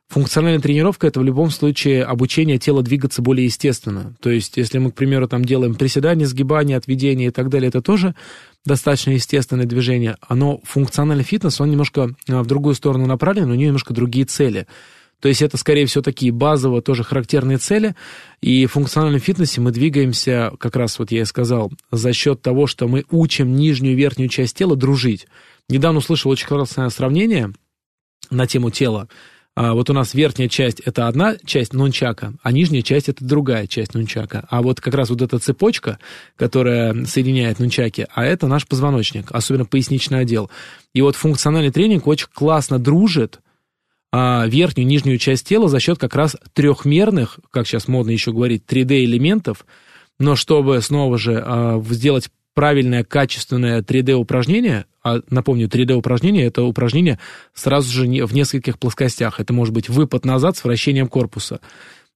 [0.08, 4.16] Функциональная тренировка– это в любом случае обучение тела двигаться более естественно.
[4.20, 7.82] То есть, если мы, к примеру, там делаем приседания, сгибания, отведения и так далее, это
[7.82, 8.16] тоже
[8.64, 10.16] достаточно естественное движение.
[10.26, 14.66] Оно, функциональный фитнес, он немножко а, в другую сторону направлен, у него немножко другие цели.
[15.20, 17.94] То есть это, скорее всего, такие базово тоже характерные цели.
[18.40, 22.66] И в функциональном фитнесе мы двигаемся, как раз вот я и сказал, за счет того,
[22.66, 25.26] что мы учим нижнюю и верхнюю часть тела дружить.
[25.68, 27.52] Недавно услышал очень классное сравнение
[28.30, 29.08] на тему тела.
[29.56, 33.66] А, вот у нас верхняя часть– это одна часть нунчака, а нижняя часть– это другая
[33.66, 34.46] часть нунчака.
[34.50, 35.98] А вот как раз вот эта цепочка,
[36.36, 40.50] которая соединяет нунчаки, а это наш позвоночник, особенно поясничный отдел.
[40.92, 43.40] И вот функциональный тренинг очень классно дружит
[44.12, 48.32] а, верхнюю и нижнюю часть тела за счет как раз трехмерных, как сейчас модно еще
[48.32, 49.64] говорить, 3D-элементов,
[50.18, 57.18] но чтобы снова же а, сделать правильное, качественное 3D-упражнение, а напомню, 3D-упражнение– это упражнение
[57.52, 59.40] сразу же в нескольких плоскостях.
[59.40, 61.60] Это может быть выпад назад с вращением корпуса.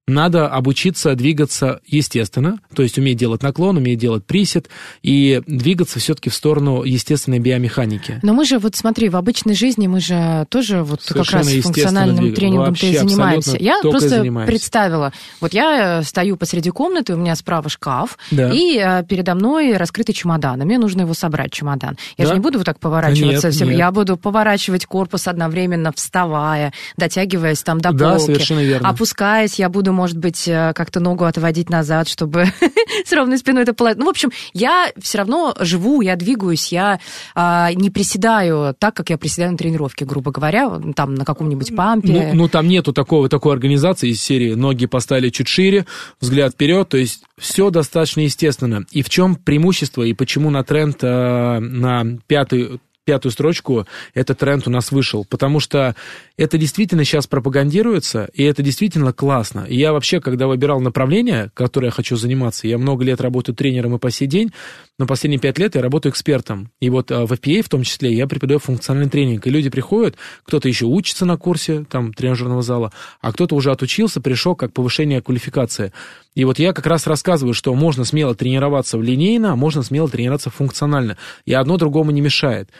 [0.09, 4.69] Надо обучиться двигаться естественно, то есть уметь делать наклон, уметь делать присед
[5.03, 8.19] и двигаться все-таки в сторону естественной биомеханики.
[8.23, 11.49] Но мы же, вот смотри, в обычной жизни мы же тоже вот как Совершенно раз
[11.53, 12.35] естественно функциональным двигаем.
[12.35, 13.57] тренингом ты занимаешься.
[13.61, 14.49] Я просто занимаюсь.
[14.49, 18.51] представила, вот я э, стою посреди комнаты, у меня справа шкаф, Да.
[18.53, 21.97] и э, передо мной раскрытый чемодан, и мне нужно его собрать, чемодан.
[22.17, 22.31] Я Да?
[22.31, 23.79] же не буду вот так поворачиваться Нет, всем, нет.
[23.79, 28.25] я буду поворачивать корпус одновременно, вставая, дотягиваясь там до Да, полки.
[28.27, 28.89] совершенно верно.
[28.89, 32.47] Опускаясь, я буду, может быть, э, как-то ногу отводить назад, чтобы
[33.05, 33.99] с ровной спиной это положить.
[33.99, 37.01] Ну, в общем, я все равно живу, я двигаюсь, я
[37.35, 42.31] а, не приседаю так, как я приседаю на тренировке, грубо говоря, там на каком-нибудь пампе.
[42.33, 45.87] Ну, ну, там нету такого, такой организации из серии ноги поставили чуть шире,
[46.21, 48.85] взгляд вперед, то есть все достаточно естественно.
[48.91, 54.69] И в чем преимущество, и почему на тренд э, на пятую пятую строчку этот тренд
[54.69, 55.97] у нас вышел, потому что
[56.37, 59.67] это действительно сейчас пропагандируется, и это действительно классно.
[59.69, 63.97] И я вообще, когда выбирал направление, которое я хочу заниматься, я много лет работаю тренером
[63.97, 64.53] и по сей день,
[64.97, 66.71] но последние пять лет я работаю экспертом.
[66.79, 69.45] И вот э, в FPA в том числе я преподаю функциональный тренинг.
[69.45, 74.21] И люди приходят, кто-то еще учится на курсе там тренажерного зала, а кто-то уже отучился,
[74.21, 75.93] пришел как повышение квалификации.
[76.37, 80.51] И вот я как раз рассказываю, что можно смело тренироваться линейно, а можно смело тренироваться
[80.51, 81.17] функционально.
[81.45, 82.71] И одно другому не мешает.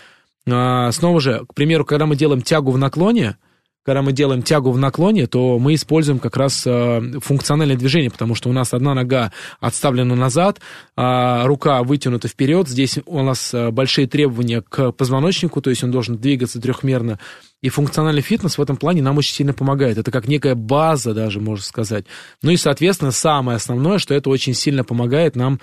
[0.49, 3.37] А, снова же, к примеру, когда мы делаем тягу в наклоне,
[3.83, 8.35] когда мы делаем тягу в наклоне, то мы используем как раз э, функциональное движение, потому
[8.35, 10.61] что у нас одна нога отставлена назад,
[10.97, 12.69] а рука вытянута вперед.
[12.69, 17.19] Здесь у нас э, большие требования к позвоночнику, то есть он должен двигаться трехмерно.
[17.63, 19.97] И функциональный фитнес в этом плане нам очень сильно помогает.
[19.97, 22.05] Это как некая база даже, можно сказать.
[22.43, 25.59] Ну и, соответственно, самое основное, что это очень сильно помогает нам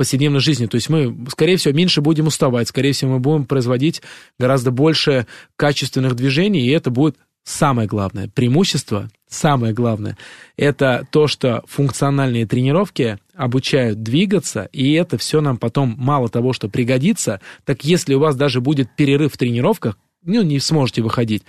[0.00, 0.64] повседневной жизни.
[0.64, 4.00] То есть мы, скорее всего, меньше будем уставать, скорее всего, мы будем производить
[4.38, 8.30] гораздо больше качественных движений, и это будет самое главное.
[8.32, 10.16] Преимущество, самое главное,
[10.56, 16.70] это то, что функциональные тренировки обучают двигаться, и это все нам потом мало того, что
[16.70, 21.42] пригодится, так если у вас даже будет перерыв в тренировках, ну, не сможете выходить,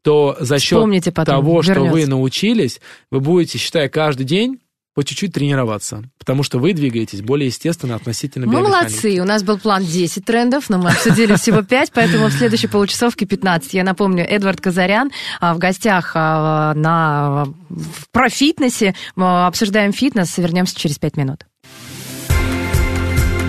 [0.00, 1.92] то за счет того, что вернется.
[1.92, 4.58] вы научились, вы будете, считая каждый день,
[4.94, 9.20] по чуть-чуть тренироваться, потому что вы двигаетесь более естественно относительно Мы молодцы.
[9.20, 13.26] У нас был план 10 трендов, но мы обсудили всего 5, поэтому в следующей получасовке
[13.26, 13.74] 15.
[13.74, 18.94] Я напомню, Эдвард Казарян а, в гостях а, на в про фитнесе.
[19.14, 20.36] Мы обсуждаем фитнес.
[20.38, 21.46] Вернемся через 5 минут.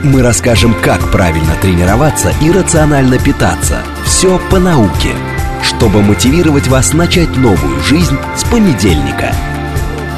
[0.03, 3.83] Мы расскажем, как правильно тренироваться и рационально питаться.
[4.03, 5.15] Все по науке,
[5.63, 9.31] чтобы мотивировать вас начать новую жизнь с понедельника.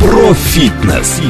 [0.04, 1.22] Про фитнес.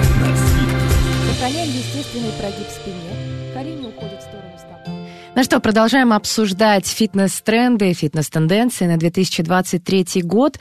[1.30, 3.54] Сохраняем естественный прогиб спине.
[3.54, 4.92] Колени уходят в сторону стоп.
[5.36, 10.60] Ну что, продолжаем обсуждать фитнес-тренды, фитнес-тенденции на 2023 год.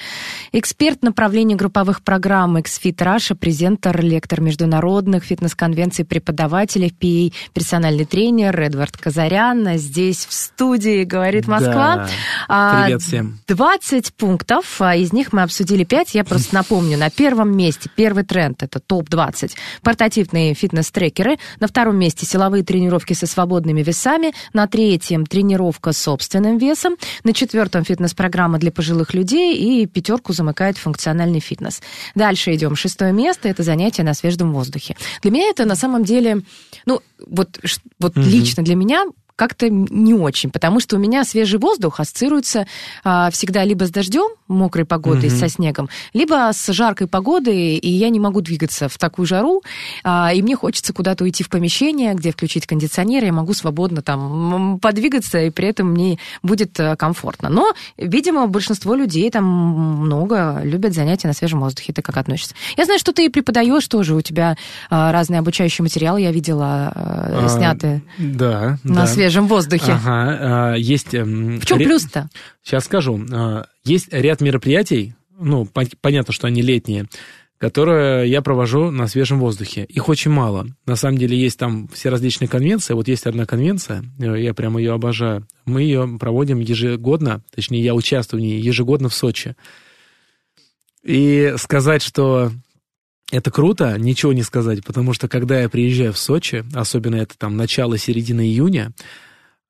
[0.53, 8.97] Эксперт направления групповых программ XFIT Russia, презентер, лектор международных фитнес-конвенций преподавателей PA, персональный тренер Эдвард
[8.97, 9.77] Казарян.
[9.77, 11.97] Здесь в студии «Говорит Москва».
[11.97, 12.09] Да.
[12.49, 13.41] А, Привет всем.
[13.49, 16.15] 20 пунктов, а из них мы обсудили 5.
[16.15, 19.51] Я просто напомню, на первом месте первый тренд– это топ-20
[19.83, 21.37] портативные фитнес-трекеры.
[21.61, 24.33] На втором месте силовые тренировки со свободными весами.
[24.55, 26.97] На третьем– тренировка с собственным весом.
[27.25, 29.57] На четвертом– фитнес-программа для пожилых людей.
[29.57, 31.81] И пятерку замыкает функциональный фитнес.
[32.15, 32.77] Дальше идем.
[32.77, 34.97] Шестое место– это занятия на свежем воздухе.
[35.23, 36.43] Для меня это на самом деле,
[36.87, 37.61] ну, вот,
[37.99, 38.27] вот Мгм.
[38.29, 39.05] лично для меня
[39.37, 42.67] как-то не очень, потому что у меня свежий воздух ассоциируется
[43.03, 45.39] а, всегда либо с дождем, мокрой погодой, Мгм.
[45.39, 49.63] со снегом, либо с жаркой погодой, и я не могу двигаться в такую жару,
[50.05, 54.79] а, и мне хочется куда-то уйти в помещение, где включить кондиционер, я могу свободно там
[54.81, 57.49] подвигаться, и при этом мне будет э, комфортно.
[57.49, 61.93] Но, видимо, большинство людей там много любят занятия на свежем воздухе.
[61.93, 62.55] Ты как относишься?
[62.77, 64.57] Я знаю, что ты преподаешь тоже, у тебя
[64.91, 69.07] а, разные обучающие материалы, я видела, э, А, сняты Да, на да.
[69.07, 69.93] свежем воздухе.
[69.93, 71.15] Ага, а, есть...
[71.15, 72.29] эм, В чем ре- плюс-то?
[72.63, 73.25] Сейчас скажу.
[73.33, 77.09] А, Есть ряд мероприятий, ну, пон- понятно, что они летние,
[77.59, 79.85] которые я провожу на свежем воздухе.
[79.85, 80.67] Их очень мало.
[80.85, 82.95] На самом деле есть там все различные конвенции.
[82.95, 85.47] Вот есть одна конвенция, э, я прямо ее обожаю.
[85.65, 89.55] Мы ее проводим ежегодно, точнее, я участвую в ней ежегодно в Сочи.
[91.05, 92.53] И сказать, что
[93.33, 97.57] это круто, ничего не сказать, потому что когда я приезжаю в Сочи, особенно это там
[97.57, 98.93] начало-середина июня,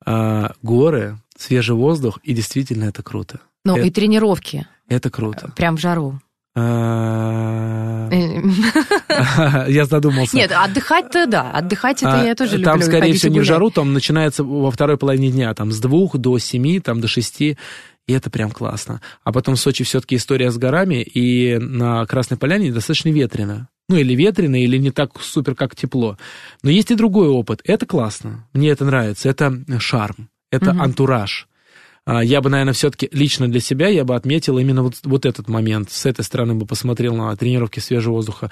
[0.05, 3.39] а, горы, свежий воздух, и действительно это круто.
[3.65, 5.51] Ну, Это- и тренировки, Это круто.
[5.55, 6.19] прям в жару.
[6.55, 8.41] А, Э,
[9.71, 10.35] Я задумался.
[10.35, 12.65] Нет, отдыхать-то да, отдыхать это А, я тоже люблю.
[12.65, 16.17] Там, скорее всего, не в жару, там начинается во второй половине дня, там с двух
[16.17, 17.57] до семи, там до шести,
[18.07, 19.01] и это прям классно.
[19.23, 23.67] А потом в Сочи все-таки история с горами, и на Красной Поляне достаточно ветрено.
[23.89, 26.17] Ну, или ветрено, или не так супер, как тепло.
[26.61, 27.61] Но есть и другой опыт.
[27.65, 28.47] Это классно.
[28.53, 29.27] Мне это нравится.
[29.29, 30.29] Это шарм.
[30.53, 30.81] Это Мгм.
[30.81, 31.47] антураж.
[32.05, 35.47] А, Я бы, наверное, все-таки лично для себя я бы отметил именно вот, вот этот
[35.49, 35.89] момент.
[35.91, 38.51] С этой стороны бы посмотрел на тренировки свежего воздуха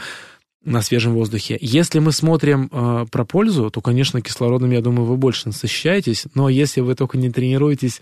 [0.63, 1.57] на свежем воздухе.
[1.59, 6.49] Если мы смотрим э, про пользу, то, конечно, кислородом, я думаю, вы больше насыщаетесь, но
[6.49, 7.99] если вы только не тренируетесь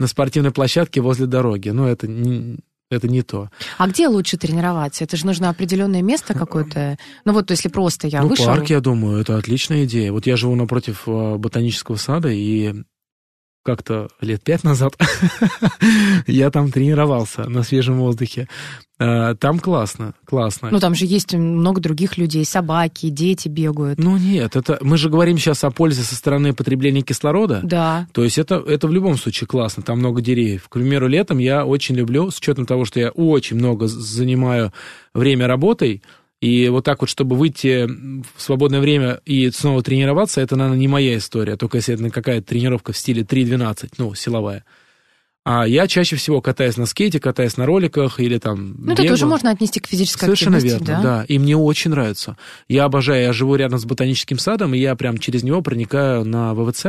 [0.00, 2.58] на спортивной площадке возле дороги, ну, это не,
[2.90, 3.50] это не то.
[3.78, 5.04] А где лучше тренироваться?
[5.04, 6.98] Это же нужно определенное место какое-то.
[7.24, 8.46] Ну вот, если просто я ну, вышел.
[8.46, 10.10] парк, я думаю, это отличная идея.
[10.12, 12.74] Вот я живу напротив э, ботанического сада, и
[13.62, 14.94] как-то лет пять назад
[16.26, 18.48] я там тренировался на свежем воздухе.
[18.98, 20.68] Э, Там классно, классно.
[20.70, 23.98] Ну там же есть много других людей, собаки, дети бегают.
[23.98, 27.60] Ну нет, это мы же говорим сейчас о пользе со стороны потребления кислорода.
[27.62, 28.06] Да.
[28.12, 30.68] То есть это, это в любом случае классно, там много деревьев.
[30.68, 34.72] К примеру, летом я очень люблю, с учетом того, что я очень много занимаю
[35.14, 36.02] время работой,
[36.42, 40.88] и вот так вот, чтобы выйти в свободное время и снова тренироваться, это, наверное, не
[40.88, 44.64] моя история, только если это какая-то тренировка в стиле 3.12, ну, силовая.
[45.44, 49.10] А я чаще всего катаюсь на скейте, катаюсь на роликах или там Ну это бегаю.
[49.10, 51.24] тоже можно отнести к физической Совершенно активности, верно, да?
[51.28, 52.36] И мне очень нравится.
[52.68, 56.54] Я обожаю, я живу рядом с ботаническим садом, и я прям через него проникаю на
[56.54, 56.86] ВВЦ,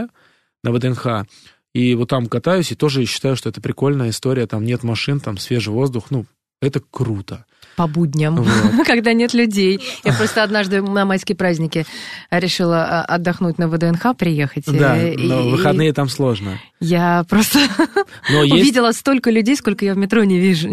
[0.64, 1.28] на ВДНХ,
[1.76, 5.38] и вот там катаюсь, и тоже считаю, что это прикольная история, там нет машин, там
[5.38, 6.26] свежий воздух, ну,
[6.60, 7.46] Это круто.
[7.76, 8.48] По будням, Вот.
[8.86, 9.80] когда нет людей.
[10.04, 11.86] Я просто однажды на майские праздники
[12.30, 14.66] решила а, отдохнуть на ВДНХ, приехать.
[14.68, 16.60] Да, э, но и- в выходные там сложно.
[16.80, 17.60] Я просто
[18.30, 20.70] Но есть, увидела столько людей, сколько я в метро не вижу.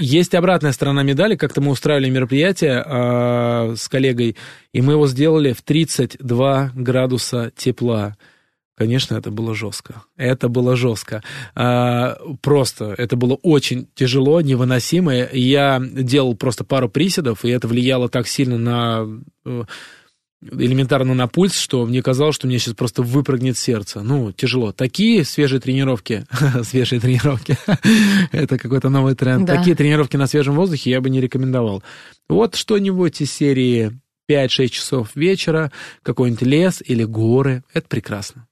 [0.00, 1.36] есть обратная сторона медали.
[1.36, 4.36] Как-то мы устраивали мероприятие а, с коллегой,
[4.72, 8.16] и мы его сделали в 32 градуса тепла.
[8.80, 10.04] Конечно, это было жестко.
[10.16, 11.22] Это было жестко.
[11.54, 15.12] А, просто это было очень тяжело, невыносимо.
[15.34, 19.06] Я делал просто пару приседов, и это влияло так сильно на
[19.44, 19.64] э,
[20.40, 24.00] элементарно на пульс, что мне казалось, что мне сейчас просто выпрыгнет сердце.
[24.00, 24.72] Ну, тяжело.
[24.72, 26.24] Такие свежие тренировки,
[26.62, 27.58] свежие тренировки,
[28.32, 29.44] это какой-то новый тренд.
[29.44, 29.58] Да.
[29.58, 31.82] Такие тренировки на свежем воздухе я бы не рекомендовал.
[32.30, 35.70] Вот что-нибудь из серии 5-6 часов вечера,
[36.02, 38.46] какой-нибудь лес или горы, это прекрасно.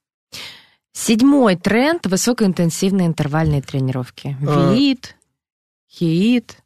[0.91, 4.35] Седьмой тренд– высокоинтенсивные интервальные тренировки.
[4.45, 4.73] А.
[4.73, 5.15] ВИИТ,
[5.87, 6.57] ХИИТ.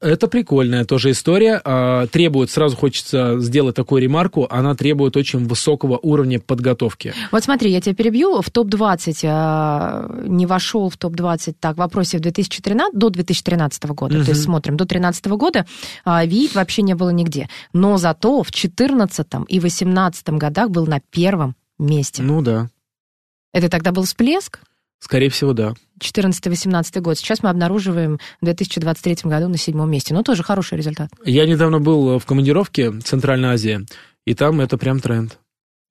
[0.00, 1.60] Это прикольная тоже история.
[1.64, 7.14] А, Требует, сразу хочется сделать такую ремарку, она требует очень высокого уровня подготовки.
[7.30, 8.40] Вот смотри, я тебя перебью.
[8.40, 14.16] В топ-20 а, не вошел в топ-20 так в вопросе в 2013, до 2013 года.
[14.16, 14.24] Мгм.
[14.24, 15.66] То есть смотрим, до 2013 года
[16.04, 17.48] ВИИТ вообще не было нигде.
[17.72, 22.22] Но зато в 2014 и 2018 годах был на первом месте.
[22.22, 22.68] Ну да,
[23.52, 24.60] Это тогда был всплеск?
[25.02, 25.74] скорее всего, да.
[26.00, 27.18] 14-18 год.
[27.18, 30.14] Сейчас мы обнаруживаем в 2023 году на седьмом месте.
[30.14, 31.10] Ну, тоже хороший результат.
[31.24, 33.80] Я недавно был в командировке в Центральной Азии,
[34.24, 35.38] и там это прям тренд.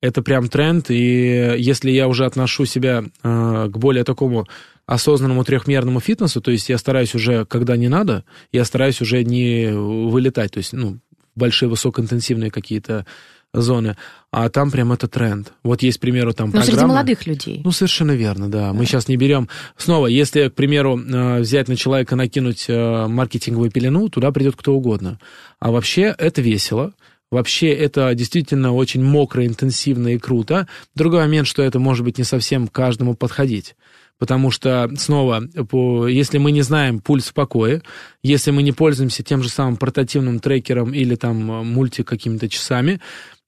[0.00, 4.48] Это прям тренд, и если я уже отношу себя э, к более такому
[4.86, 9.70] осознанному трехмерному фитнесу, то есть я стараюсь уже, когда не надо, я стараюсь уже не
[9.72, 10.98] вылетать, то есть, ну,
[11.36, 13.06] большие высокоинтенсивные какие-то
[13.52, 13.96] зоны,
[14.30, 15.52] а там прям это тренд.
[15.62, 17.60] Вот есть, к примеру, там Но среди программы- молодых людей.
[17.64, 18.72] ну, совершенно верно, да.
[18.72, 19.48] Мы сейчас не берем...
[19.76, 24.74] Снова, если, к примеру, э, взять на человека, накинуть э, маркетинговую пелену, туда придет кто
[24.74, 25.18] угодно.
[25.60, 26.94] А вообще это весело.
[27.30, 30.66] Вообще это действительно очень мокро, интенсивно и круто.
[30.94, 33.74] Другой момент, что это может быть не совсем каждому подходить.
[34.18, 35.42] Потому что, снова,
[36.08, 37.82] если мы не знаем пульс в покое,
[38.22, 43.00] если мы не пользуемся тем же самым портативным трекером или там э, мульти какими-то часами,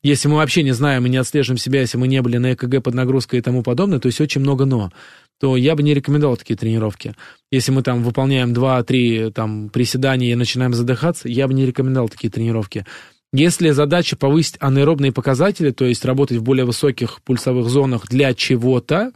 [0.04, 2.82] если мы вообще не знаем и не отслеживаем себя, если мы не были на ЭКГ
[2.82, 4.92] под нагрузкой и тому подобное, то есть очень много «но»,
[5.40, 7.14] то я бы не рекомендовал такие тренировки.
[7.50, 12.30] Если мы там выполняем 2-3 там, приседания и начинаем задыхаться, я бы не рекомендовал такие
[12.30, 12.84] тренировки.
[13.32, 19.10] Если задача повысить анаэробные показатели, то есть работать в более высоких пульсовых зонах для чего-то,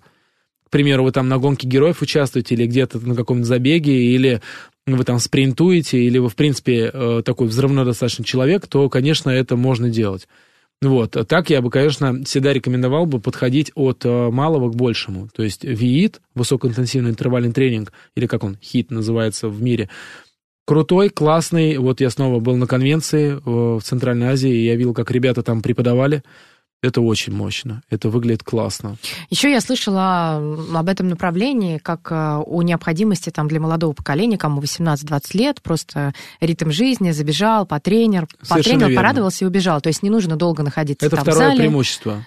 [0.65, 4.41] к примеру, вы там на гонке героев участвуете или где-то на каком-то забеге, или
[4.87, 9.57] вы там спринтуете, или вы, в принципе, э, такой взрывной достаточно человек, то, конечно, это
[9.57, 10.29] можно делать.
[10.81, 11.17] Вот.
[11.17, 15.29] А так я бы, конечно, всегда рекомендовал бы подходить от э, малого к большему.
[15.35, 19.89] То есть ВИИТ, высокоинтенсивный интервальный тренинг, или как он, ХИТ называется в мире,
[20.67, 21.79] крутой, классный.
[21.79, 25.43] Вот я снова был на конвенции э, в Центральной Азии, и я видел, как ребята
[25.43, 26.23] там преподавали.
[26.81, 28.97] Это очень мощно, это выглядит классно.
[29.31, 30.37] Еще я слышала
[30.75, 36.15] об этом направлении, как э, о необходимости там, для молодого поколения, кому 18-20 лет, просто
[36.41, 38.97] ритм жизни, забежал, потренер, Совершенно потренер, верно.
[38.97, 39.81] порадовался и убежал.
[39.81, 41.59] То есть не нужно долго находиться Это там второе в зале.
[41.59, 42.25] преимущество.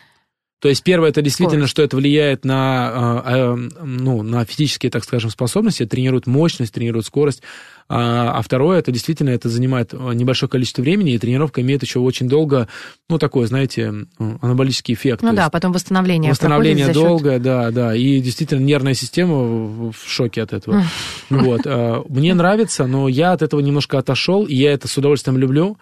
[0.62, 1.71] То есть первое, это действительно, Скорость.
[1.71, 7.08] что это влияет на, э, э, ну, на физические, так скажем, способности, тренирует мощность, тренирует
[7.08, 7.41] скорость.
[7.89, 11.97] А, а второе, это действительно, это занимает э, небольшое количество времени, и тренировка имеет еще
[12.00, 12.67] очень долго,
[13.10, 15.24] ну, такой, знаете, э, анаболический эффект.
[15.24, 17.95] Ну да, есть потом восстановление, Восстановление счет- долгое, да, да.
[17.95, 20.84] И действительно нервная система в в шоке от этого.
[21.32, 21.62] Вот.
[21.65, 25.78] э, Мне нравится, но я от этого немножко отошел, и я это с удовольствием люблю.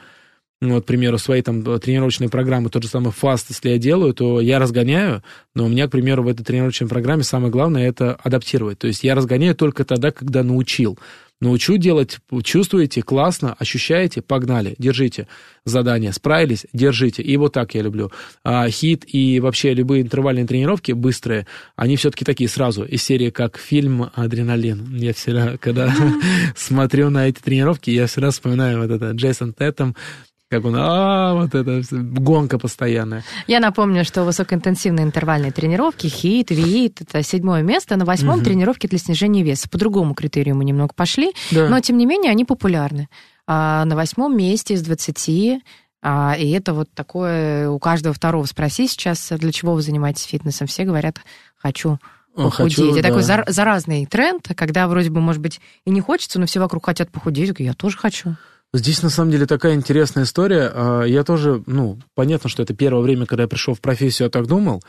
[0.62, 4.14] Ну, Вот, к примеру, свои там тренировочные программы, тот же самый фаст, если я делаю,
[4.14, 5.24] то я разгоняю,
[5.56, 8.78] но у меня, к примеру, в этой тренировочной программе самое главное это адаптировать.
[8.78, 11.00] То есть я разгоняю только тогда, когда научил.
[11.42, 15.30] Научу делать, чувствуете, классно, ощущаете, погнали, держите
[15.64, 17.24] задание, справились, держите.
[17.24, 18.12] И вот так я люблю.
[18.44, 23.58] А, хит и вообще любые интервальные тренировки быстрые, они все-таки такие сразу, из серии как
[23.58, 24.94] фильм «Адреналин».
[24.96, 25.96] Я всегда, когда
[26.58, 29.96] смотрю на эти тренировки, я всегда вспоминаю вот это Джейсон Тетом,
[30.50, 33.24] как он, а, вот это гонка постоянная.
[33.46, 37.96] Я напомню, что высокоинтенсивные интервальные тренировки, хит, виит, это седьмое место.
[37.98, 38.46] На восьмом Мгм.
[38.46, 39.70] тренировки для снижения веса.
[39.70, 41.70] По другому критерию мы немного пошли, Да.
[41.70, 43.10] но тем не менее они популярны.
[43.46, 45.62] А на восьмом месте из 20
[46.02, 50.66] а, и это вот такое у каждого второго спроси сейчас, для чего вы занимаетесь фитнесом.
[50.66, 51.18] Все говорят,
[51.58, 52.00] хочу
[52.34, 52.76] похудеть.
[52.78, 53.08] хочу, это да.
[53.10, 56.86] такой зар- заразный тренд, когда вроде бы, может быть, и не хочется, но все вокруг
[56.86, 57.54] хотят похудеть.
[57.60, 58.36] Я тоже хочу.
[58.74, 60.72] Здесь, на самом деле, такая интересная история.
[60.74, 64.30] А, Я тоже, ну, понятно, что это первое время, когда я пришел в профессию, я
[64.30, 64.84] так думал.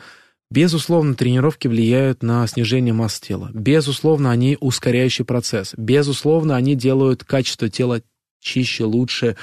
[0.51, 3.49] Безусловно, тренировки влияют на снижение массы тела.
[3.53, 5.73] Безусловно, они ускоряющий процесс.
[5.77, 8.01] Безусловно, они делают качество тела
[8.41, 9.37] чище, лучше,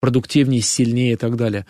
[0.00, 1.64] продуктивнее, сильнее и так далее.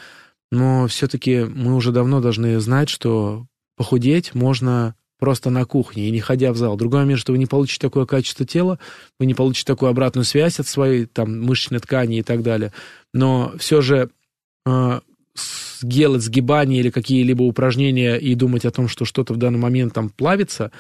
[0.50, 6.20] Но все-таки мы уже давно должны знать, что похудеть можно просто на кухне и не
[6.20, 6.76] ходя в зал.
[6.76, 8.78] Другой момент, что вы не получите такое качество тела,
[9.18, 12.72] вы не получите такую обратную связь от своей там, мышечной ткани и так далее.
[13.12, 14.10] Но все же
[14.66, 15.00] э,
[15.82, 20.08] делать сгибания или какие-либо упражнения и думать о том, что что-то в данный момент там
[20.10, 20.70] плавится,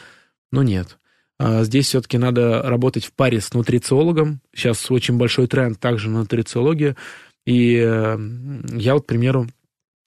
[0.52, 0.98] ну нет.
[1.38, 4.40] А здесь все-таки надо работать в паре с нутрициологом.
[4.54, 6.96] Сейчас очень большой тренд также на нутрициологию.
[7.46, 8.18] И э,
[8.72, 9.46] я вот, к примеру,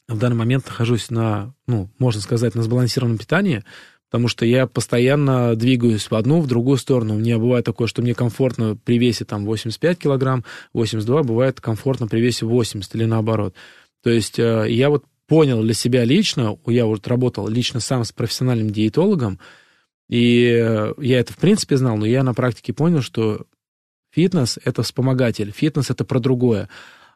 [0.08, 3.64] в данный момент нахожусь на, ну, можно сказать, на сбалансированном питании,
[4.12, 7.16] потому что я постоянно двигаюсь в одну, в другую сторону.
[7.16, 10.44] Мне бывает такое, что мне комфортно при весе там 85 килограмм,
[10.74, 13.56] 82, бывает комфортно при весе 80 или наоборот.
[14.04, 18.12] То есть э, я вот понял для себя лично, я вот работал лично сам с
[18.12, 19.40] профессиональным диетологом,
[20.10, 23.46] и я это в принципе знал, но я на практике понял, что
[24.14, 26.68] фитнес– это вспомогатель, фитнес– это про другое.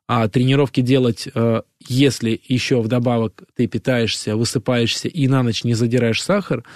[0.08, 6.22] А тренировки делать, э, если еще вдобавок ты питаешься, высыпаешься и на ночь не задираешь
[6.22, 6.64] сахар–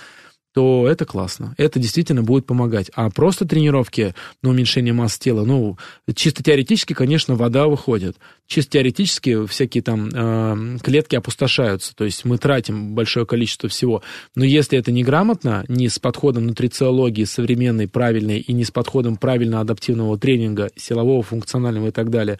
[0.54, 1.54] то это классно.
[1.58, 2.90] Это действительно будет помогать.
[2.96, 5.78] А просто тренировки на уменьшение массы тела, ну,
[6.16, 8.18] чисто теоретически, конечно, вода выходит.
[8.48, 11.96] Чисто теоретически всякие там э, клетки опустошаются.
[11.96, 14.02] То есть мы тратим большое количество всего.
[14.36, 19.62] Но если это неграмотно, не с подходом нутрициологии современной, правильной, и не с подходом правильно
[19.62, 22.40] адаптивного тренинга, силового, функционального и так далее,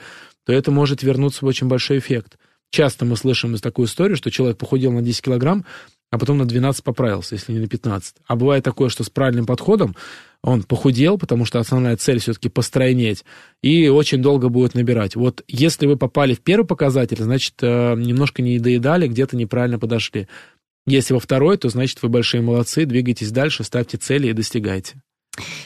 [0.50, 2.40] то это может вернуться в очень большой эффект.
[2.72, 5.64] Часто мы слышим из такую историю, что человек похудел на 10 килограмм,
[6.10, 8.16] а потом на 12 поправился, если не на 15.
[8.26, 9.96] А бывает такое, что с правильным подходом
[10.42, 13.26] он похудел, потому что основная цель все-таки постройнеть,
[13.62, 15.16] и очень долго будет набирать.
[15.16, 20.28] Вот если вы попали в первый показатель, значит, э, немножко не доедали, где-то неправильно подошли.
[20.88, 24.96] Если во второй, то значит, вы большие молодцы, двигайтесь дальше, ставьте цели и достигайте.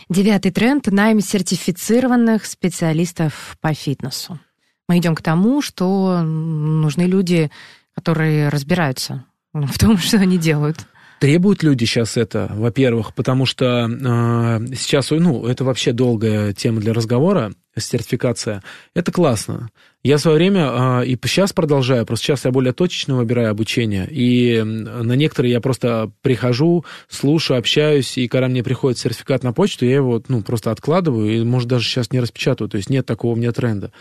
[0.09, 4.41] Девятый тренд– найм сертифицированных специалистов по фитнесу.
[4.87, 7.49] Мы идем к тому, что нужны люди,
[7.95, 10.85] которые разбираются в том, что они делают.
[11.19, 16.91] Требуют люди сейчас это, во-первых, потому что э, сейчас, ну, это вообще долгая тема для
[16.91, 18.61] разговора, сертификация.
[18.93, 19.69] Это классно.
[20.03, 24.05] Я в свое время э, и сейчас продолжаю, просто сейчас я более точечно выбираю обучение,
[24.11, 29.85] и на некоторые я просто прихожу, слушаю, общаюсь, и когда мне приходит сертификат на почту,
[29.85, 33.31] я его, ну, просто откладываю, и, может, даже сейчас не распечатываю, то есть нет такого
[33.31, 33.93] у меня тренда.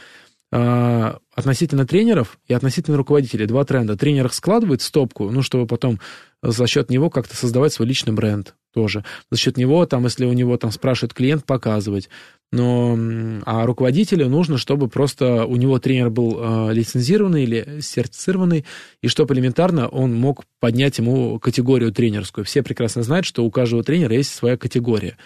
[0.55, 3.47] А, относительно тренеров и относительно руководителей.
[3.47, 3.97] Два тренда.
[3.97, 5.99] Тренер складывает стопку, ну, чтобы потом
[6.43, 9.03] за счет него как-то создавать свой личный бренд тоже.
[9.31, 12.11] За счет него, там, если у него там спрашивает клиент, показывать.
[12.51, 12.99] Но,
[13.47, 18.67] а руководителю нужно, чтобы просто у него тренер был э, лицензированный или сертифицированный,
[19.01, 22.45] и чтобы элементарно он мог поднять ему категорию тренерскую.
[22.45, 25.17] Все прекрасно знают, что у каждого тренера есть своя категория.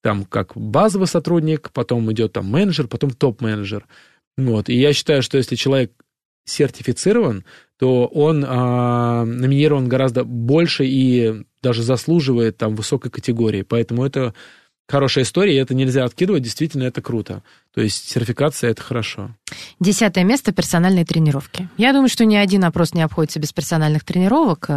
[0.00, 3.84] Там как базовый сотрудник, потом идет там менеджер, потом топ-менеджер.
[4.36, 4.68] Вот.
[4.68, 5.92] И я считаю, что если человек
[6.44, 7.44] сертифицирован,
[7.78, 13.62] то он а, номинирован гораздо больше и даже заслуживает там высокой категории.
[13.62, 14.34] Поэтому это
[14.88, 17.42] хорошая история, и это нельзя откидывать, действительно это круто.
[17.74, 19.34] То есть сертификация это хорошо.
[19.80, 21.68] Десятое место– персональные тренировки.
[21.76, 24.70] Я думаю, что ни один опрос не обходится без персональных тренировок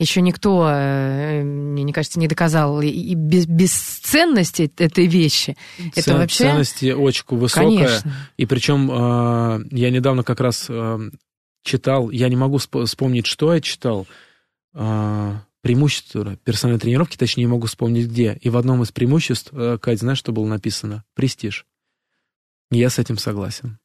[0.00, 5.56] еще никто, э, мне кажется, не доказал и без, бесценности этой вещи.
[5.76, 6.44] Цен, это вообще...
[6.44, 7.64] Ценности очень высокая.
[7.64, 8.12] Конечно.
[8.38, 10.98] И причем э, я недавно как раз э,
[11.62, 14.06] читал, я не могу вспомнить, что я читал,
[15.62, 18.38] преимущество персональной тренировки, точнее, не могу вспомнить где.
[18.40, 21.04] И в одном из преимуществ, Кать, знаешь, что было написано?
[21.14, 21.66] Престиж.
[22.70, 23.78] Я с этим согласен.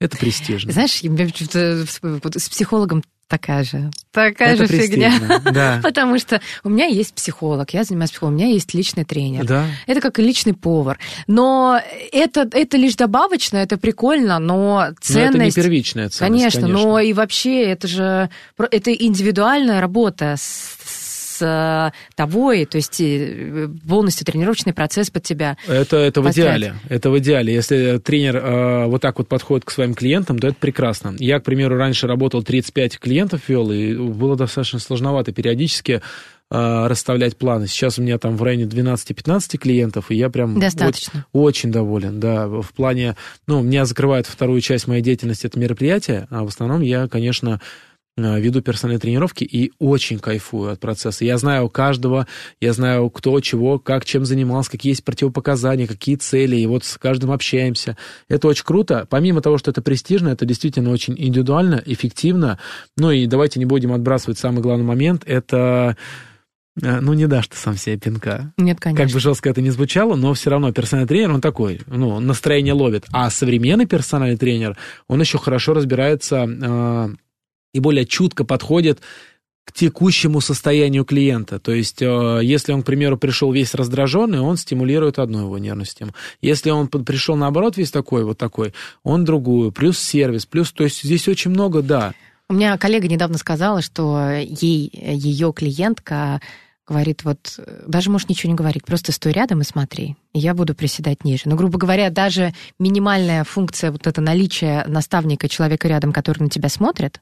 [0.00, 0.72] Это престижно.
[0.72, 5.12] Знаешь, с психологом такая же, такая это же фигня.
[5.52, 5.80] Да.
[5.82, 9.44] Потому что у меня есть психолог, я занимаюсь психологом, у меня есть личный тренер.
[9.44, 9.66] Да.
[9.86, 10.98] Это как и личный повар.
[11.26, 11.80] Но
[12.12, 15.38] это, это лишь добавочно, это прикольно, но ценность...
[15.38, 16.60] Но это не первичная ценность, конечно.
[16.62, 18.30] Конечно, но и вообще это же...
[18.70, 20.76] Это индивидуальная работа с
[21.42, 25.56] Э, тобой, то есть э, полностью тренировочный процесс под тебя.
[25.66, 26.74] Это, это в идеале.
[26.88, 27.52] Это в идеале.
[27.52, 31.14] Если тренер э, вот так вот подходит к своим клиентам, то это прекрасно.
[31.18, 36.02] Я, к примеру, раньше работал 35 клиентов вел, и было достаточно сложновато периодически
[36.50, 37.66] э, расставлять планы.
[37.66, 41.26] Сейчас у меня там в районе 12-15 клиентов, и я прям Достаточно.
[41.32, 43.16] Очень, очень доволен, да, в плане,
[43.46, 47.91] ну, меня закрывает вторую часть моей деятельности, это мероприятие, а в основном я, конечно, Э,
[48.16, 51.24] веду персональные тренировки и очень кайфую от процесса.
[51.24, 52.26] Я знаю каждого,
[52.60, 56.98] я знаю, кто, чего, как, чем занимался, какие есть противопоказания, какие цели, и вот с
[56.98, 57.96] каждым общаемся.
[58.28, 59.06] Это очень круто.
[59.08, 62.58] Помимо того, что это престижно, это действительно очень индивидуально, эффективно.
[62.98, 65.22] Ну и давайте не будем отбрасывать самый главный момент.
[65.24, 65.96] Это
[66.82, 68.52] э, ну, не дашь ты сам себе пинка.
[68.58, 69.04] Нет, конечно.
[69.04, 72.74] Как бы жестко это ни звучало, но все равно персональный тренер, он такой, ну, настроение
[72.74, 73.06] ловит.
[73.10, 74.76] А современный персональный тренер,
[75.08, 77.08] он еще хорошо разбирается э,
[77.72, 79.00] и более чутко подходит
[79.64, 81.58] к текущему состоянию клиента.
[81.60, 85.86] То есть, э, если он, к примеру, пришел весь раздраженный, он стимулирует одну его нервную
[85.86, 86.14] систему.
[86.40, 89.70] Если он пришел, наоборот, весь такой, вот такой, он другую.
[89.70, 90.72] Плюс сервис, плюс...
[90.72, 92.12] То есть, здесь очень много, да.
[92.48, 96.40] У меня коллега недавно сказала, что ей ее клиентка
[96.86, 100.74] говорит, вот даже можешь ничего не говорить, просто стой рядом и смотри, и я буду
[100.74, 101.44] приседать ниже.
[101.46, 106.68] Но, грубо говоря, даже минимальная функция, вот это наличие наставника, человека рядом, который на тебя
[106.68, 107.20] смотрит,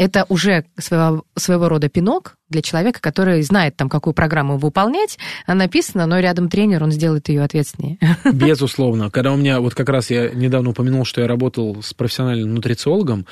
[0.00, 5.18] это уже своего, своего рода пинок для человека, который знает, там, какую программу выполнять.
[5.44, 7.98] Она написана, но рядом тренер, он сделает ее ответственнее.
[8.32, 9.10] Безусловно.
[9.10, 13.26] Когда у меня, вот как раз я недавно упомянул, что я работал с профессиональным нутрициологом,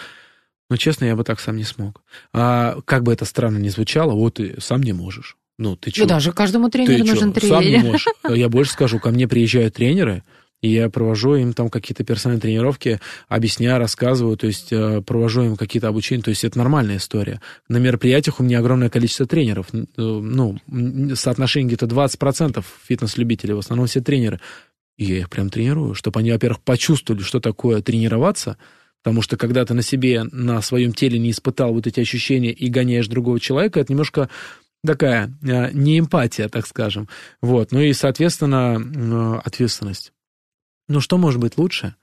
[0.68, 2.02] но, честно, я бы так сам не смог.
[2.34, 5.38] А как бы это странно ни звучало, вот ты сам не можешь.
[5.56, 6.02] Ну, ты что?
[6.02, 7.54] Ну, даже каждому тренеру ты нужен чё, тренер.
[7.54, 8.06] Сам не можешь.
[8.28, 10.22] Я больше скажу, ко мне приезжают тренеры,
[10.60, 15.56] и я провожу им там какие-то персональные тренировки, объясняю, рассказываю, то есть э, провожу им
[15.56, 17.40] какие-то обучения, то есть это нормальная история.
[17.68, 20.58] На мероприятиях у меня огромное количество тренеров, э, ну,
[21.14, 24.40] соотношение где-то 20% фитнес-любителей, в основном все тренеры.
[24.96, 28.58] И я их прям тренирую, чтобы они, во-первых, почувствовали, что такое тренироваться,
[29.04, 32.68] потому что когда ты на себе, на своем теле не испытал вот эти ощущения и
[32.68, 34.28] гоняешь другого человека, это немножко
[34.84, 37.08] такая э, не эмпатия, так скажем.
[37.40, 37.70] Вот.
[37.70, 40.12] Ну и, соответственно, ответственность.
[40.88, 41.94] Ну что может быть лучше,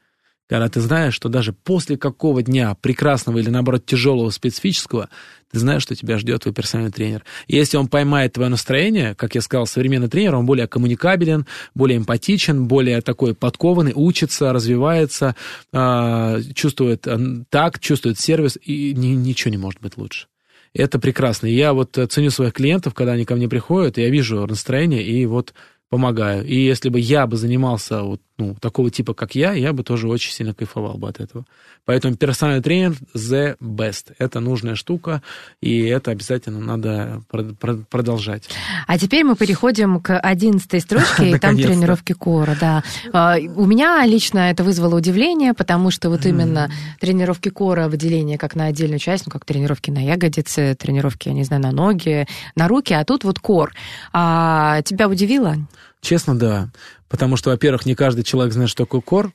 [0.48, 5.10] когда ты знаешь, что даже после какого дня прекрасного или, наоборот, тяжелого специфического,
[5.52, 7.24] ты знаешь, что тебя ждет твой персональный тренер.
[7.48, 11.98] И если он поймает твое настроение, как я сказал, современный тренер, он более коммуникабелен, более
[11.98, 15.36] эмпатичен, более такой подкованный, учится, развивается,
[15.74, 17.08] а, чувствует
[17.50, 20.28] так, чувствует сервис, и ничего не может быть лучше.
[20.76, 21.48] Это прекрасно.
[21.48, 25.54] Я вот ценю своих клиентов, когда они ко мне приходят, я вижу настроение, и вот
[25.90, 26.46] помогаю.
[26.46, 30.10] И если бы я бы занимался вот, ну, такого типа, как я, я бы тоже
[30.10, 31.46] очень сильно кайфовал бы от этого.
[31.86, 34.14] Поэтому персональный тренер the best.
[34.18, 35.22] Это нужная штука,
[35.62, 37.22] и это обязательно надо
[37.90, 38.50] продолжать.
[38.88, 42.84] А теперь мы переходим к одиннадцатой строчке, и там тренировки кора, да.
[43.14, 46.70] А, у меня лично это вызвало удивление, потому что вот именно
[47.00, 51.44] тренировки кора, выделение как на отдельную часть, ну, как тренировки на ягодицы, тренировки, я не
[51.44, 53.74] знаю, на ноги, на руки, а тут вот кор.
[54.12, 55.56] А тебя удивило?
[56.02, 56.70] Честно, да.
[57.10, 59.34] Потому что, во-первых, не каждый человек знает, что такое кор.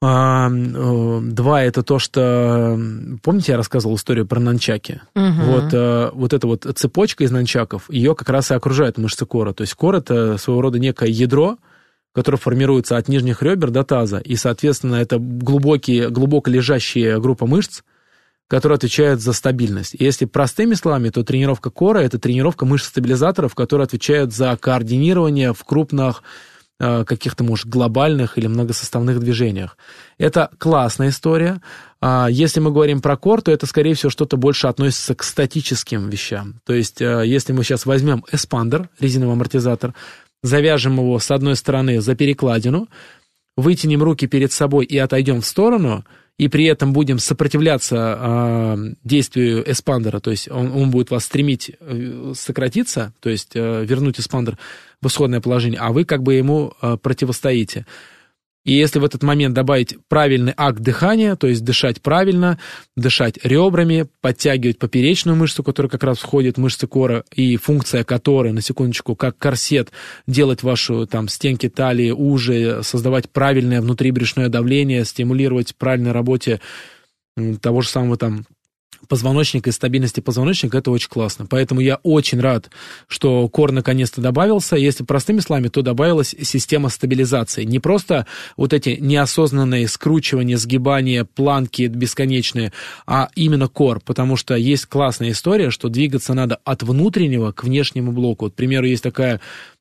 [0.00, 2.78] А, два это то, что
[3.22, 5.00] помните, я рассказывал историю про нанчаки.
[5.16, 5.42] Угу.
[5.44, 9.52] Вот, а, вот эта вот цепочка из нанчаков, ее как раз и окружает мышцы кора.
[9.52, 11.58] То есть кор это своего рода некое ядро,
[12.14, 17.82] которое формируется от нижних ребер до таза, и, соответственно, это глубокие, глубоко лежащая группа мышц,
[18.48, 19.94] которая отвечает за стабильность.
[19.98, 26.22] Если простыми словами, то тренировка кора– это тренировка мышц-стабилизаторов, которые отвечают за координирование в крупных
[26.80, 29.76] Э, каких-то, может, глобальных или многосоставных движениях.
[30.16, 31.60] Это классная история.
[32.00, 36.08] А, если мы говорим про core, то это, скорее всего, что-то больше относится к статическим
[36.08, 36.60] вещам.
[36.64, 39.92] То есть, э, если мы сейчас возьмем эспандер, резиновый амортизатор,
[40.44, 42.86] завяжем его с одной стороны за перекладину,
[43.56, 46.04] вытянем руки перед собой и отойдем в сторону–
[46.38, 51.72] и при этом будем сопротивляться э, действию эспандера, то есть он, он будет вас стремить
[51.80, 54.56] э, сократиться, то есть э, вернуть эспандер
[55.02, 57.86] в исходное положение, а вы как бы ему э, противостоите.
[58.68, 62.58] И если в этот момент добавить правильный акт дыхания, то есть дышать правильно,
[62.98, 68.52] дышать ребрами, подтягивать поперечную мышцу, которая как раз входит в мышцы кора, и функция которой,
[68.52, 69.90] на секундочку, как корсет,
[70.26, 76.60] делать вашу там стенки талии уже, создавать правильное внутрибрюшное давление, стимулировать правильной работе
[77.62, 78.44] того же самого там
[79.06, 81.46] позвоночника и стабильности позвоночника, это очень классно.
[81.46, 82.70] Поэтому я очень рад,
[83.06, 84.76] что кор наконец-то добавился.
[84.76, 87.64] Если простыми словами, то добавилась система стабилизации.
[87.64, 88.26] Не просто
[88.56, 92.72] вот эти неосознанные скручивания, сгибания, планки бесконечные,
[93.06, 94.00] а именно кор.
[94.00, 98.46] Потому что есть классная история, что двигаться надо от внутреннего к внешнему блоку.
[98.46, 99.40] Вот, к примеру, есть такая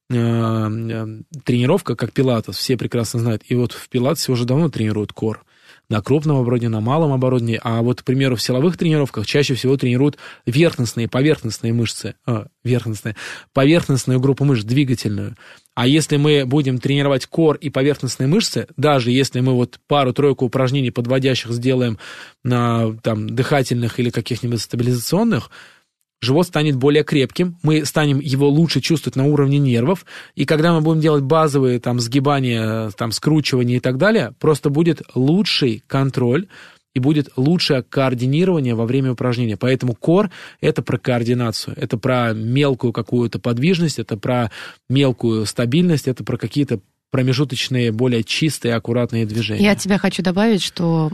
[0.10, 3.44] э, э, тренировка, как пилатес, все прекрасно знают.
[3.48, 5.44] И вот в пилатесе уже давно тренируют кор
[5.90, 9.78] на крупном оборудовании, на малом оборудовании, а вот, к примеру, в силовых тренировках чаще всего
[9.78, 13.16] тренируют верхностные, поверхностные мышцы, э, верхностные,
[13.54, 15.36] поверхностную группу мышц, двигательную.
[15.76, 20.92] А если мы будем тренировать кор и поверхностные мышцы, даже если мы вот пару-тройку упражнений
[20.92, 22.00] подводящих сделаем
[22.44, 25.52] на там, дыхательных или каких-нибудь стабилизационных,
[26.22, 30.06] живот станет более крепким, мы станем его лучше чувствовать на уровне нервов,
[30.36, 35.02] и когда мы будем делать базовые там сгибания, там скручивания и так далее, просто будет
[35.16, 36.48] лучший контроль,
[36.98, 39.56] и будет лучшее координирование во время упражнения.
[39.56, 44.50] Поэтому кор– это про координацию, это про мелкую какую-то подвижность, это про
[44.90, 46.80] мелкую стабильность, это про какие-то
[47.10, 49.64] промежуточные, более чистые, аккуратные движения.
[49.64, 51.10] Я от тебя хочу добавить, что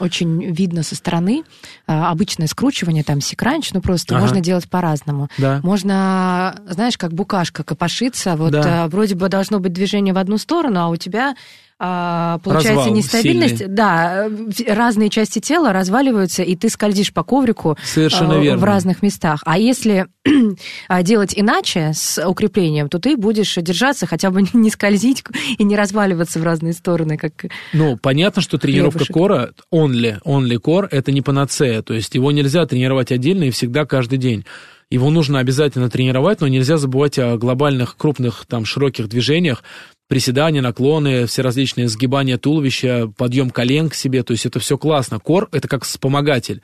[0.00, 1.44] очень видно со стороны
[1.86, 4.24] а, обычное скручивание, там секранч, ну просто Ага.
[4.24, 5.28] можно делать по-разному.
[5.38, 5.60] Да.
[5.62, 8.84] Можно, знаешь, как букашка копошиться, вот Да.
[8.84, 11.36] а, вроде бы должно быть движение в одну сторону, а у тебя
[11.78, 13.58] а, получается Развал нестабильность.
[13.58, 13.74] сильный.
[13.74, 14.28] Да,
[14.68, 18.60] разные части тела разваливаются, и ты скользишь по коврику Совершенно а, верно.
[18.60, 19.42] в разных местах.
[19.44, 20.06] А если
[20.88, 25.22] а, делать иначе, с укреплением, то ты будешь держаться, хотя бы не скользить
[25.58, 29.14] и не разваливаться в разные стороны, как Ну, понятно, что тренировка Хлебушек.
[29.14, 31.82] кора, only, only core, это не панацея.
[31.82, 34.44] То есть его нельзя тренировать отдельно и всегда каждый день.
[34.88, 39.64] Его нужно обязательно тренировать, но нельзя забывать о глобальных, крупных, там, широких движениях,
[40.08, 45.18] приседания, наклоны, все различные сгибания туловища, подъем колен к себе, то есть это все классно.
[45.18, 46.62] Кор– это как вспомогатель.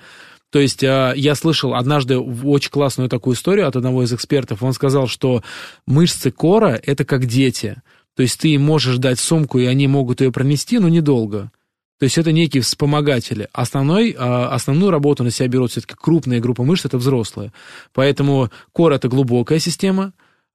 [0.51, 4.63] То есть э, я слышал однажды очень классную такую историю от одного из экспертов.
[4.63, 5.43] Он сказал, что
[5.87, 7.81] мышцы кора– это как дети.
[8.15, 11.51] То есть ты им можешь дать сумку, и они могут ее пронести, но недолго.
[11.99, 13.49] То есть это некие вспомогатели.
[13.53, 17.53] Основной, э, основную работу на себя берут все-таки крупные группы мышц, это взрослые.
[17.95, 20.13] Поэтому кор– это глубокая система,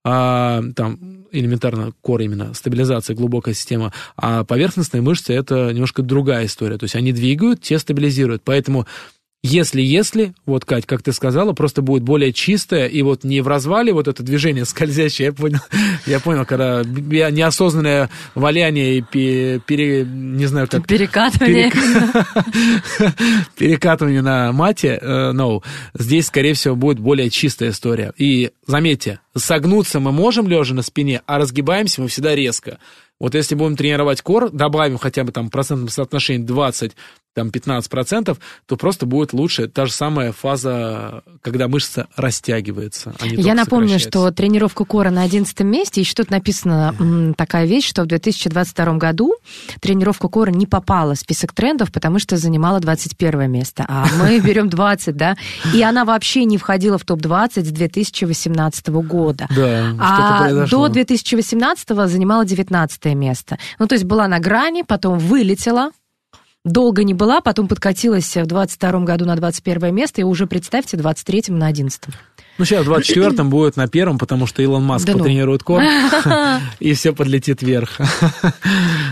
[0.10, 6.78] а, там элементарно кор именно, стабилизация, глубокая система, а поверхностные мышцы– это немножко другая история.
[6.78, 8.42] То есть они двигают, те стабилизируют.
[8.46, 8.88] Поэтому
[9.44, 13.94] если-если, вот, Кать, как ты сказала, просто будет более чистое, и вот не в развале
[13.94, 15.60] вот это движение скользящее, я понял,
[16.06, 20.86] я понял, когда б- неосознанное валяние и пе- пере, не знаю, как...
[20.88, 21.70] перекатывание.
[21.70, 23.14] перека-
[23.58, 25.64] Перекатывание на мате, э, no.
[25.94, 28.14] Здесь, скорее всего, будет более чистая история.
[28.18, 32.80] И заметьте, согнуться мы можем лежа на спине, а разгибаемся мы всегда резко.
[33.20, 36.92] Вот если будем тренировать кор, добавим хотя бы там в процентном соотношении 20,
[37.38, 38.36] там 15%,
[38.66, 43.14] то просто будет лучше та же самая фаза, когда мышца растягивается.
[43.20, 47.88] а Я напомню, что тренировка кора на 11 месте, еще тут написано м, такая вещь,
[47.88, 49.36] что в 2022 году
[49.82, 54.68] тренировка кора не попала в список трендов, потому что занимала 21 место, а мы берем
[54.68, 55.38] 20, да,
[55.76, 59.48] и она вообще не входила в топ-20 с 2018 года.
[59.56, 63.60] Да, А до 2018 занимала 19 место.
[63.78, 65.92] Ну, то есть была на грани, потом вылетела,
[66.68, 71.02] долго не была, потом подкатилась в 22 году на 21 место, и уже, представьте, в
[71.02, 72.02] 23 на 11
[72.58, 75.20] Ну, сейчас в 24-м будет на первом, потому что Илон Маск Да ну.
[75.20, 75.82] потренирует кор,
[76.80, 78.00] и все подлетит вверх.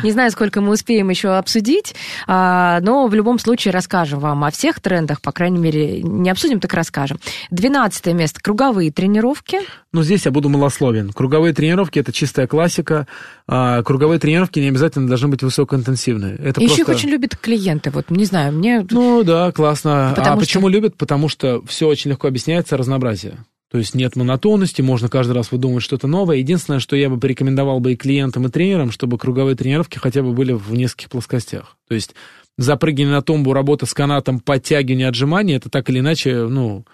[0.03, 1.95] Не знаю, сколько мы успеем еще обсудить,
[2.27, 6.59] а, но в любом случае расскажем вам о всех трендах, по крайней мере, не обсудим,
[6.59, 7.19] так расскажем.
[7.51, 9.59] 12 место– круговые тренировки.
[9.93, 11.11] Ну, здесь я буду малословен.
[11.11, 13.07] Круговые тренировки– это чистая классика.
[13.47, 16.35] А круговые тренировки не обязательно должны быть высокоинтенсивные.
[16.35, 16.81] Это Еще просто...
[16.81, 18.85] их очень любят клиенты, вот, не знаю, мне...
[18.89, 20.13] Ну, да, классно.
[20.15, 20.97] Потому а что- почему любят?
[20.97, 23.34] Потому что все очень легко объясняется разнообразие.
[23.75, 26.37] То есть нет монотонности, можно каждый раз выдумывать что-то новое.
[26.37, 30.31] Единственное, что я бы порекомендовал бы и клиентам, и тренерам, чтобы круговые тренировки хотя бы
[30.31, 31.75] были в нескольких плоскостях.
[31.89, 32.15] То есть
[32.57, 36.85] запрыгивание на тумбу, работа с канатом, подтягивание, отжимание, это так или иначе, ну,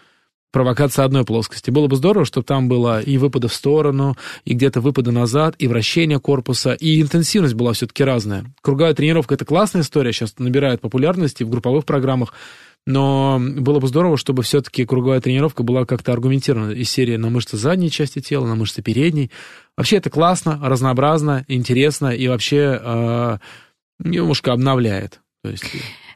[0.52, 1.72] провокация одной плоскости.
[1.72, 5.68] Было бы здорово, чтобы там было и выпады в сторону, и где-то выпады назад, и
[5.68, 8.46] вращение корпуса, и интенсивность была все-таки разная.
[8.62, 12.34] Круговая тренировка– это классная история, сейчас набирает популярности в групповых программах,
[12.88, 17.56] но было бы здорово, чтобы все-таки круговая тренировка была как-то аргументирована из серии на мышцы
[17.56, 19.30] задней части тела, на мышцы передней.
[19.78, 23.38] Вообще это классно, разнообразно, интересно и вообще э,
[24.00, 25.22] немножко обновляет.
[25.44, 25.66] То есть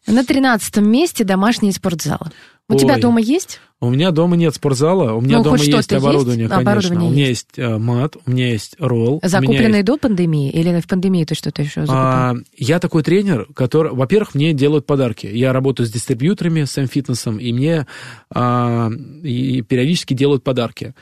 [0.08, 2.32] На 13 месте домашние спортзалы.
[2.68, 2.80] У Ой.
[2.80, 3.60] тебя дома есть?
[3.82, 6.04] у меня дома нет спортзала, у меня Ну, дома есть что-то есть?
[6.04, 6.72] оборудование, конечно.
[6.72, 7.48] Оборудование у меня есть.
[7.58, 9.20] есть э, мат, у меня есть ролл.
[9.22, 11.96] Закупленные есть- до пандемии или в пандемии ты что-то еще закупил?
[11.96, 15.28] А, я такой тренер, который, во-первых, мне делают подарки.
[15.28, 17.86] Я работаю с дистрибьюторами, с фитнесом, и мне
[18.34, 18.90] а,
[19.22, 20.96] и периодически делают подарки.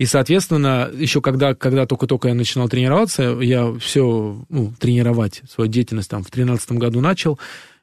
[0.00, 6.10] И, соответственно, еще когда, когда только-только я начинал тренироваться, я все, ну, тренировать свою деятельность
[6.10, 7.38] там в 2013 году начал,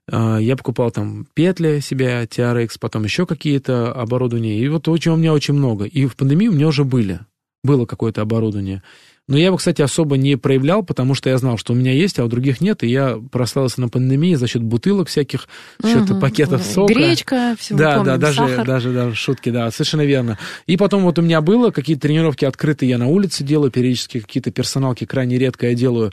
[0.09, 5.33] я покупал там петли себе, TRX, потом еще какие-то оборудования, и вот очень, у меня
[5.33, 5.85] очень много.
[5.85, 7.19] И в пандемии у меня уже были,
[7.63, 8.81] было какое-то оборудование.
[9.27, 12.19] Но я его, кстати, особо не проявлял, потому что я знал, что у меня есть,
[12.19, 15.47] а у других нет, и я прославился на пандемии за счет бутылок всяких,
[15.79, 16.19] за счет Мгм.
[16.19, 16.93] пакетов сока.
[16.93, 20.37] Гречка, все Да, да, даже, даже, даже шутки, да, совершенно верно.
[20.65, 24.51] И потом вот у меня было какие-то тренировки открытые, я на улице делаю, периодически какие-то
[24.51, 26.11] персоналки крайне редко я делаю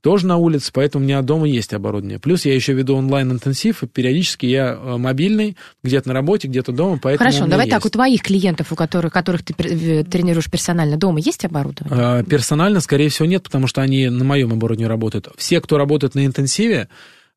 [0.00, 2.18] тоже на улице, поэтому у меня дома есть оборудование.
[2.18, 6.98] Плюс я еще веду онлайн-интенсив, и периодически я э, мобильный, где-то на работе, где-то дома,
[7.02, 7.76] поэтому Хорошо, давай есть.
[7.76, 11.98] так, у твоих клиентов, у которых, которых ты э, тренируешь персонально дома, есть оборудование?
[11.98, 15.28] А, Персонально, скорее всего, нет, потому что они на моем оборудовании работают.
[15.36, 16.88] Все, кто работает на интенсиве,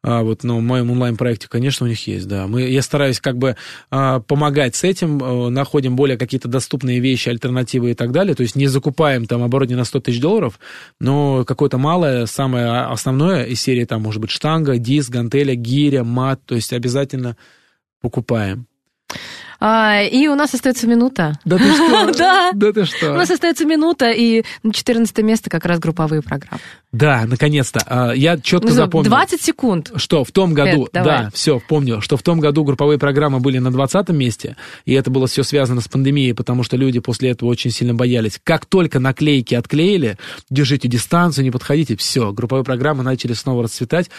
[0.04, 2.48] а, вот, но в моем онлайн-проекте, конечно, у них есть, да.
[2.48, 3.56] Мы, я стараюсь как бы
[3.92, 8.42] а, помогать с этим, а, находим более какие-то доступные вещи, альтернативы и так далее, то
[8.42, 10.60] есть не закупаем там оборудование на 100 тысяч долларов,
[11.00, 16.42] но какое-то малое, самое основное из серии, там, может быть, штанга, диск, гантеля, гиря, мат,
[16.46, 17.38] то есть обязательно
[18.02, 18.66] покупаем.
[19.64, 21.38] А, и у нас остается минута.
[21.46, 22.12] Да ты что?
[22.18, 22.52] Да.
[22.54, 23.12] Да ты что?
[23.14, 26.60] У нас остается минута, и на 14 место как раз групповые программы.
[26.92, 27.80] Да, наконец-то.
[27.86, 29.12] А, Я четко Ну, запомнил.
[29.12, 29.92] 20 секунд.
[29.98, 33.60] Что в том году, Эд, да, все, помню, что в том году групповые программы были
[33.60, 37.50] на 20 месте, и это было все связано с пандемией, потому что люди после этого
[37.50, 38.40] очень сильно боялись.
[38.44, 40.18] Как только наклейки отклеили,
[40.50, 44.10] держите дистанцию, не подходите, все, групповые программы начали снова расцветать.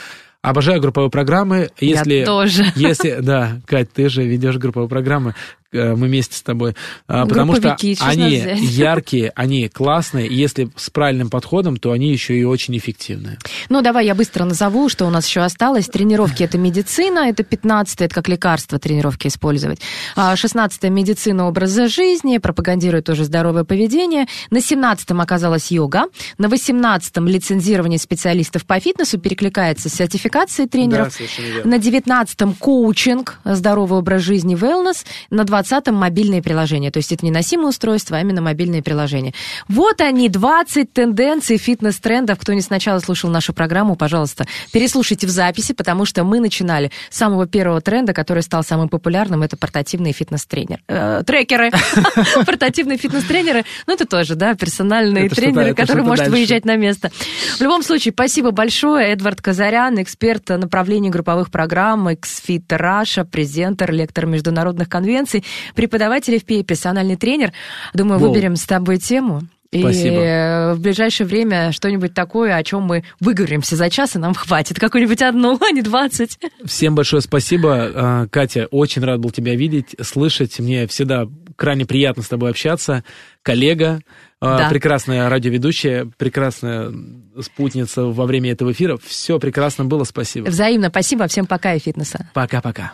[0.43, 1.70] Обожаю групповые программы.
[1.78, 2.64] Если, Я тоже.
[2.74, 5.36] Если, да, Кать, ты же ведешь групповые программы,
[5.72, 6.74] мы вместе с тобой.
[7.08, 11.76] А, Потому что Групповики, что ж они яркие, они классные, и если с правильным подходом,
[11.76, 13.38] то они еще и очень эффективные.
[13.68, 15.86] Ну, давай я быстро назову, что у нас еще осталось.
[15.86, 19.80] Тренировки– это медицина, это 15 это как лекарство тренировки использовать.
[20.16, 24.26] 16 медицина образа жизни, пропагандирует тоже здоровое поведение.
[24.50, 26.04] На 17 оказалась йога.
[26.38, 31.18] На 18 лицензирование специалистов по фитнесу перекликается с сертификацией тренеров.
[31.38, 31.78] верно.
[31.78, 35.04] На 19-м коучинг, здоровый образ жизни, wellness.
[35.30, 36.90] На 20-м мобильные приложения.
[36.90, 39.32] То есть это не носимое устройство, а именно мобильные приложения.
[39.68, 42.38] Вот они, 20 тенденций фитнес-трендов.
[42.38, 47.16] Кто не сначала слушал нашу программу, пожалуйста, переслушайте в записи, потому что мы начинали с
[47.18, 49.42] самого первого тренда, который стал самым популярным.
[49.42, 50.82] Это портативные фитнес-тренеры.
[50.88, 51.70] Э, трекеры.
[52.46, 53.64] Портативные фитнес-тренеры.
[53.86, 57.10] Ну, это тоже, да, персональные тренеры, которые может выезжать на место.
[57.58, 59.12] В любом случае, спасибо большое.
[59.12, 65.44] Эдвард Казарян, эксперт направления групповых программ, XFIT Раша, презентер, лектор международных конвенций,
[65.74, 67.53] преподаватель FPA, персональный тренер.
[67.94, 68.30] Думаю, Воу.
[68.30, 69.42] выберем с тобой тему.
[69.70, 70.16] И Спасибо.
[70.16, 74.78] э, в ближайшее время что-нибудь такое, о чем мы выговоримся за час, и нам хватит.
[74.78, 76.38] Какую-нибудь одну, а не двадцать.
[76.62, 77.90] Всем большое спасибо.
[77.94, 80.59] А, Катя, очень рад был тебя видеть, слышать.
[80.59, 81.26] Мне всегда
[81.57, 83.03] крайне приятно с тобой общаться.
[83.40, 84.00] Коллега,
[84.42, 84.68] а, Да.
[84.68, 86.92] прекрасная радиоведущая, прекрасная
[87.40, 88.98] спутница во время этого эфира.
[89.03, 90.48] Все прекрасно было, спасибо.
[90.50, 90.90] Взаимно.
[90.90, 91.26] Спасибо.
[91.28, 92.28] Всем пока и фитнеса.
[92.34, 92.92] Пока-пока.